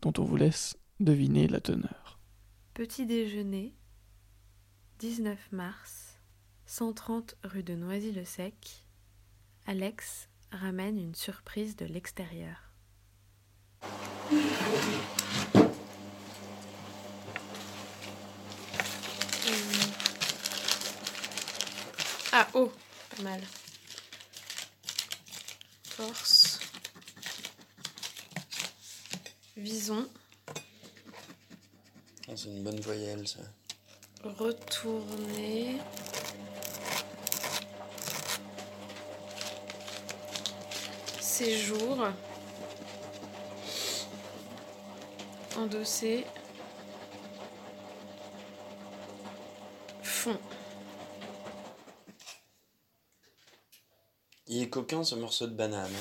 [0.00, 2.20] dont on vous laisse deviner la teneur.
[2.74, 3.74] Petit déjeuner,
[5.00, 6.18] 19 mars,
[6.66, 8.86] 130 rue de Noisy-le-Sec.
[9.66, 12.72] Alex ramène une surprise de l'extérieur.
[22.44, 22.72] Ah, oh,
[23.16, 23.40] pas mal.
[25.84, 26.58] Force.
[29.56, 30.08] Visons.
[32.26, 33.42] Ah, C'est une bonne voyelle, ça.
[34.24, 35.78] Retourner.
[41.20, 42.08] Séjour.
[45.56, 46.26] Endosser.
[50.02, 50.40] Fond.
[54.54, 55.92] Il est coquin, ce morceau de banane.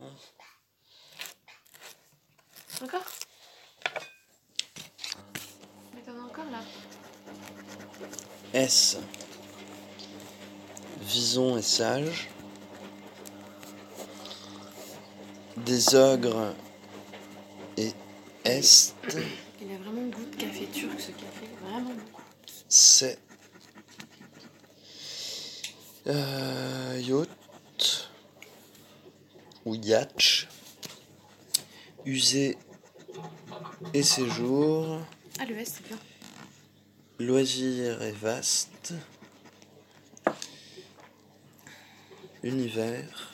[0.00, 0.06] hein.
[2.82, 3.06] Encore?
[5.94, 6.60] Mais t'en as encore là?
[8.52, 8.98] S.
[11.00, 12.28] Vison et sage.
[15.56, 16.54] Des ogres
[17.78, 17.92] et
[18.44, 18.94] est.
[19.62, 22.22] Il a vraiment goût de café turc ce café, vraiment beaucoup.
[22.68, 23.18] C'est.
[26.08, 28.10] Euh, yacht.
[29.64, 30.46] Ou yatch.
[32.04, 32.56] Usé
[33.92, 35.00] et séjour.
[35.40, 35.98] Ah le S c'est bien.
[37.18, 38.94] Loisir et vaste.
[42.44, 43.32] Univers.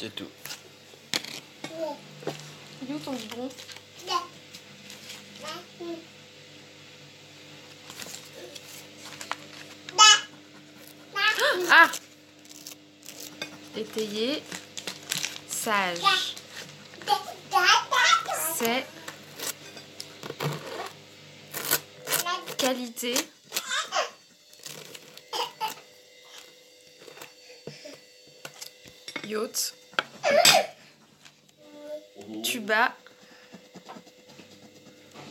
[0.00, 0.30] C'est tout.
[2.82, 3.48] Il est où ton biberon
[11.70, 11.90] Ah
[13.76, 14.42] Étayé.
[15.48, 15.98] Sage.
[18.56, 18.86] C'est.
[22.56, 23.14] Qualité.
[29.24, 29.74] Yacht.
[32.44, 32.94] Tuba.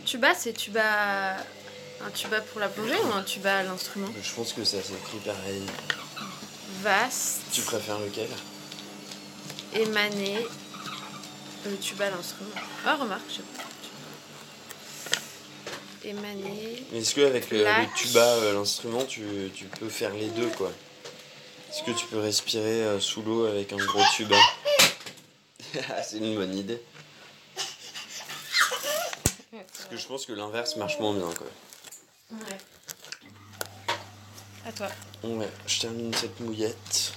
[0.05, 1.37] Tuba, c'est tuba.
[2.05, 4.09] Un tuba pour la plongée ou un tuba à l'instrument?
[4.21, 5.63] Je pense que ça s'écrit pareil.
[6.81, 8.27] Vaste, Tu préfères lequel?
[9.73, 10.45] Émané.
[11.65, 12.51] Le tuba à l'instrument.
[12.85, 13.63] Ah, remarque, je sais pas.
[16.09, 16.83] Émané.
[16.91, 19.23] Mais Est-ce qu'avec le, le tuba, euh, l'instrument, tu,
[19.55, 20.73] tu peux faire les deux, quoi?
[21.69, 24.35] Est-ce que tu peux respirer euh, sous l'eau avec un gros tuba?
[26.03, 26.81] C'est une bonne idée.
[29.71, 31.47] Parce que je pense que l'inverse marche moins bien, quoi.
[32.31, 32.57] Ouais.
[34.65, 34.89] À toi.
[35.23, 37.13] Ouais, je termine cette mouillette.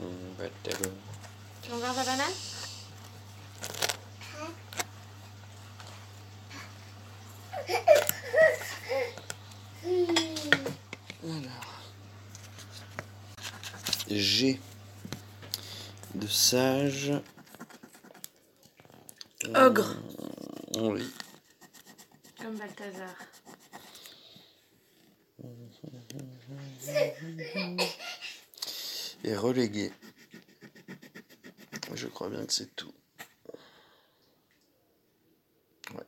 [0.00, 0.92] Hum, bah, t'as bon.
[1.62, 2.32] Tu veux encore ta banane
[11.22, 11.66] Alors.
[14.08, 14.60] G
[16.14, 17.12] de sage.
[19.54, 19.96] Ogre.
[20.76, 21.12] Euh, oui.
[22.40, 23.14] Comme Balthazar.
[29.26, 29.90] Et relégué.
[31.94, 32.92] Je crois bien que c'est tout.
[35.92, 36.04] Ouais.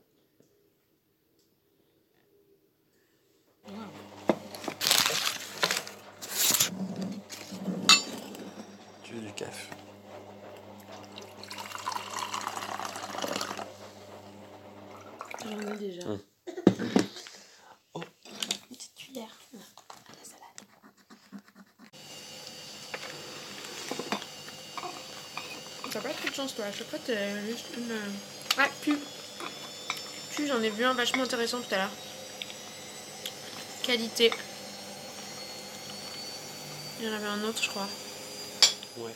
[9.03, 9.74] Tu veux du café
[15.45, 16.07] J'en ai déjà.
[16.07, 16.20] Hum.
[17.97, 19.36] Une petite cuillère.
[19.55, 20.45] Là, à la salade.
[25.90, 26.12] T'as pas
[26.77, 27.90] chaque fois, t'as juste une.
[27.93, 28.97] euh, Ah, pu.
[30.35, 31.90] Pu, j'en ai vu un vachement intéressant tout à l'heure.
[33.82, 34.31] Qualité.
[37.01, 37.89] Il y en avait un autre, je crois.
[38.99, 39.12] Ouais.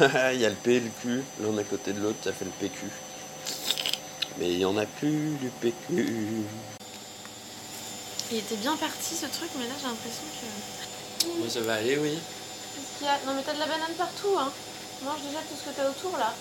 [0.34, 2.44] il y a le P et le Q, l'un à côté de l'autre, ça fait
[2.44, 2.86] le PQ.
[4.38, 6.06] Mais il y en a plus du PQ.
[8.30, 11.26] Il était bien parti ce truc, mais là j'ai l'impression que.
[11.38, 12.18] Moi ça va aller, oui.
[12.96, 14.50] Qu'il y a Non, mais t'as de la banane partout, hein.
[15.04, 16.34] Mange déjà tout ce que t'as autour là.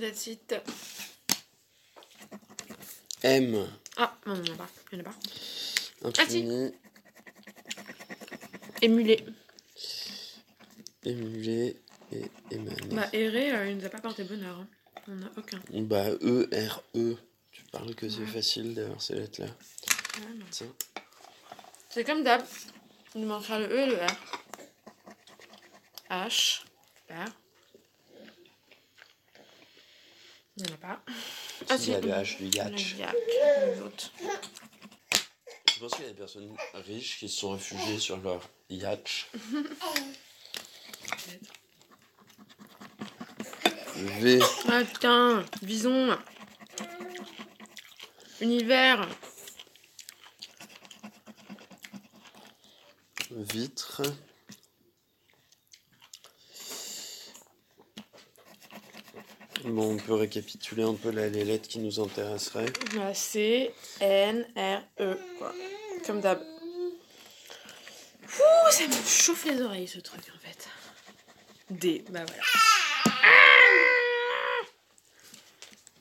[0.00, 0.54] That's it.
[3.22, 3.66] M.
[3.96, 4.68] Ah, non, il n'y en a pas.
[4.92, 6.22] Il y en a pas.
[6.22, 6.72] Infini.
[8.82, 9.24] Émulé.
[11.04, 11.76] Émulé
[12.12, 12.94] et émané.
[12.94, 14.58] Bah, erré, euh, il nous a pas porté bonheur.
[14.58, 14.68] hein.
[15.08, 15.60] On a aucun.
[15.72, 17.16] Bah, E, R, E.
[17.52, 19.46] Tu parles que c'est facile d'avoir ces lettres-là.
[19.46, 20.44] Ouais, non.
[20.50, 20.66] Tiens.
[21.88, 22.42] C'est comme d'hab.
[23.14, 24.43] Il nous manquera le E et le R.
[26.10, 26.64] H.
[27.10, 27.26] R.
[30.56, 31.02] Il n'y en a pas.
[31.78, 32.96] Il y a le H du Yatch.
[32.96, 34.12] Le autres.
[35.74, 38.40] Je pense qu'il y a des personnes riches qui se sont réfugiées sur leur
[38.70, 39.28] yacht.
[43.96, 44.38] V.
[44.68, 46.16] Ah putain, Bison.
[48.40, 49.08] Univers.
[53.30, 54.02] Vitre.
[59.64, 62.70] Bon, on peut récapituler un peu les lettres qui nous intéresseraient.
[63.14, 65.18] C, N, R, E.
[65.38, 65.54] Quoi.
[66.06, 66.40] Comme d'hab.
[66.40, 67.00] Ouh,
[68.70, 70.68] ça me chauffe les oreilles ce truc en fait.
[71.70, 72.42] D, bah voilà.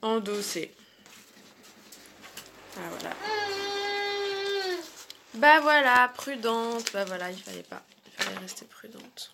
[0.02, 0.73] Endossé.
[2.76, 3.15] Ah voilà.
[5.35, 6.91] Bah voilà, prudente.
[6.91, 7.81] Bah voilà, il fallait pas.
[8.06, 9.34] Il fallait rester prudente.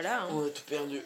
[0.00, 0.22] Voilà.
[0.22, 0.28] hein.
[0.30, 1.02] On a tout perdu.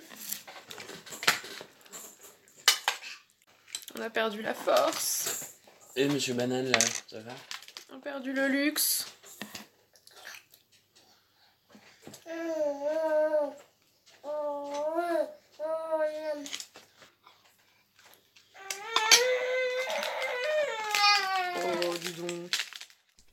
[3.96, 5.54] On a perdu la force.
[5.96, 6.78] Et Monsieur Banane là,
[7.08, 7.32] ça va?
[7.90, 9.06] On a perdu le luxe.
[21.64, 22.61] Oh, dis donc.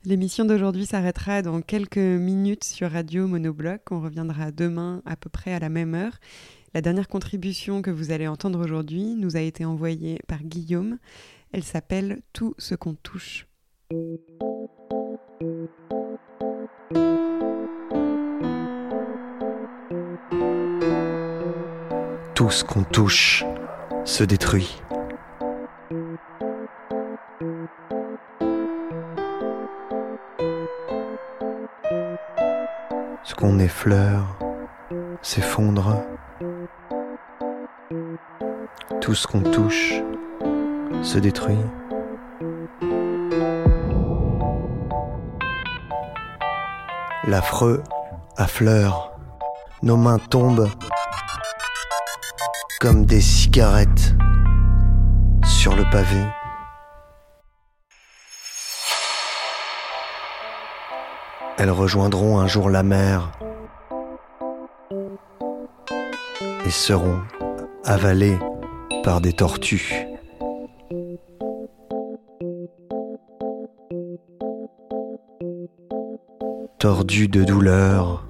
[0.06, 3.82] L'émission d'aujourd'hui s'arrêtera dans quelques minutes sur Radio Monobloc.
[3.90, 6.18] On reviendra demain à peu près à la même heure.
[6.72, 10.96] La dernière contribution que vous allez entendre aujourd'hui nous a été envoyée par Guillaume.
[11.52, 13.46] Elle s'appelle Tout ce qu'on touche.
[22.34, 23.44] Tout ce qu'on touche
[24.06, 24.80] se détruit.
[33.60, 34.38] Effleure
[35.22, 36.02] s'effondre.
[39.00, 39.94] Tout ce qu'on touche
[41.02, 41.58] se détruit.
[47.26, 47.82] L'affreux
[48.36, 49.12] affleure.
[49.82, 50.68] Nos mains tombent
[52.80, 54.14] comme des cigarettes
[55.44, 56.20] sur le pavé.
[61.58, 63.32] Elles rejoindront un jour la mer
[66.70, 67.20] seront
[67.84, 68.38] avalées
[69.02, 70.06] par des tortues.
[76.78, 78.26] Tordues de douleur,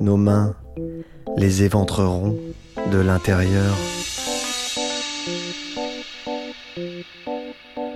[0.00, 0.54] nos mains
[1.36, 2.36] les éventreront
[2.92, 3.74] de l'intérieur.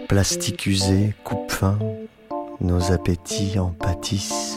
[0.09, 1.79] Plastique usé, coupe fin,
[2.61, 4.50] nos appétits en pâtissent.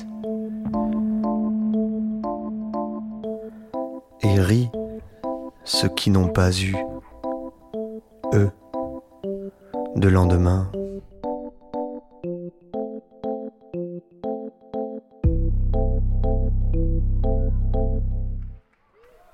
[5.83, 6.73] Ceux qui n'ont pas eu,
[8.33, 8.49] eux,
[9.97, 10.71] de lendemain.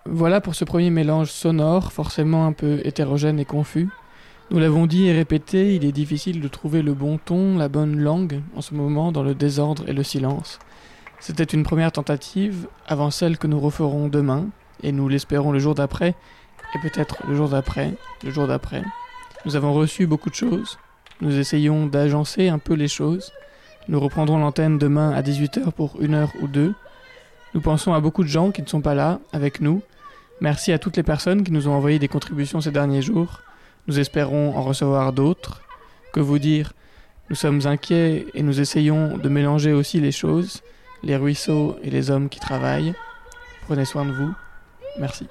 [0.07, 3.87] Voilà pour ce premier mélange sonore, forcément un peu hétérogène et confus.
[4.49, 7.99] Nous l'avons dit et répété, il est difficile de trouver le bon ton, la bonne
[7.99, 10.57] langue, en ce moment, dans le désordre et le silence.
[11.19, 14.49] C'était une première tentative, avant celle que nous referons demain,
[14.83, 16.15] et nous l'espérons le jour d'après,
[16.75, 17.93] et peut-être le jour d'après,
[18.23, 18.83] le jour d'après.
[19.45, 20.77] Nous avons reçu beaucoup de choses,
[21.21, 23.33] nous essayons d'agencer un peu les choses.
[23.89, 26.73] Nous reprendrons l'antenne demain à 18h pour une heure ou deux.
[27.53, 29.81] Nous pensons à beaucoup de gens qui ne sont pas là, avec nous.
[30.39, 33.41] Merci à toutes les personnes qui nous ont envoyé des contributions ces derniers jours.
[33.87, 35.61] Nous espérons en recevoir d'autres.
[36.13, 36.71] Que vous dire?
[37.29, 40.61] Nous sommes inquiets et nous essayons de mélanger aussi les choses,
[41.03, 42.93] les ruisseaux et les hommes qui travaillent.
[43.65, 44.33] Prenez soin de vous.
[44.97, 45.27] Merci.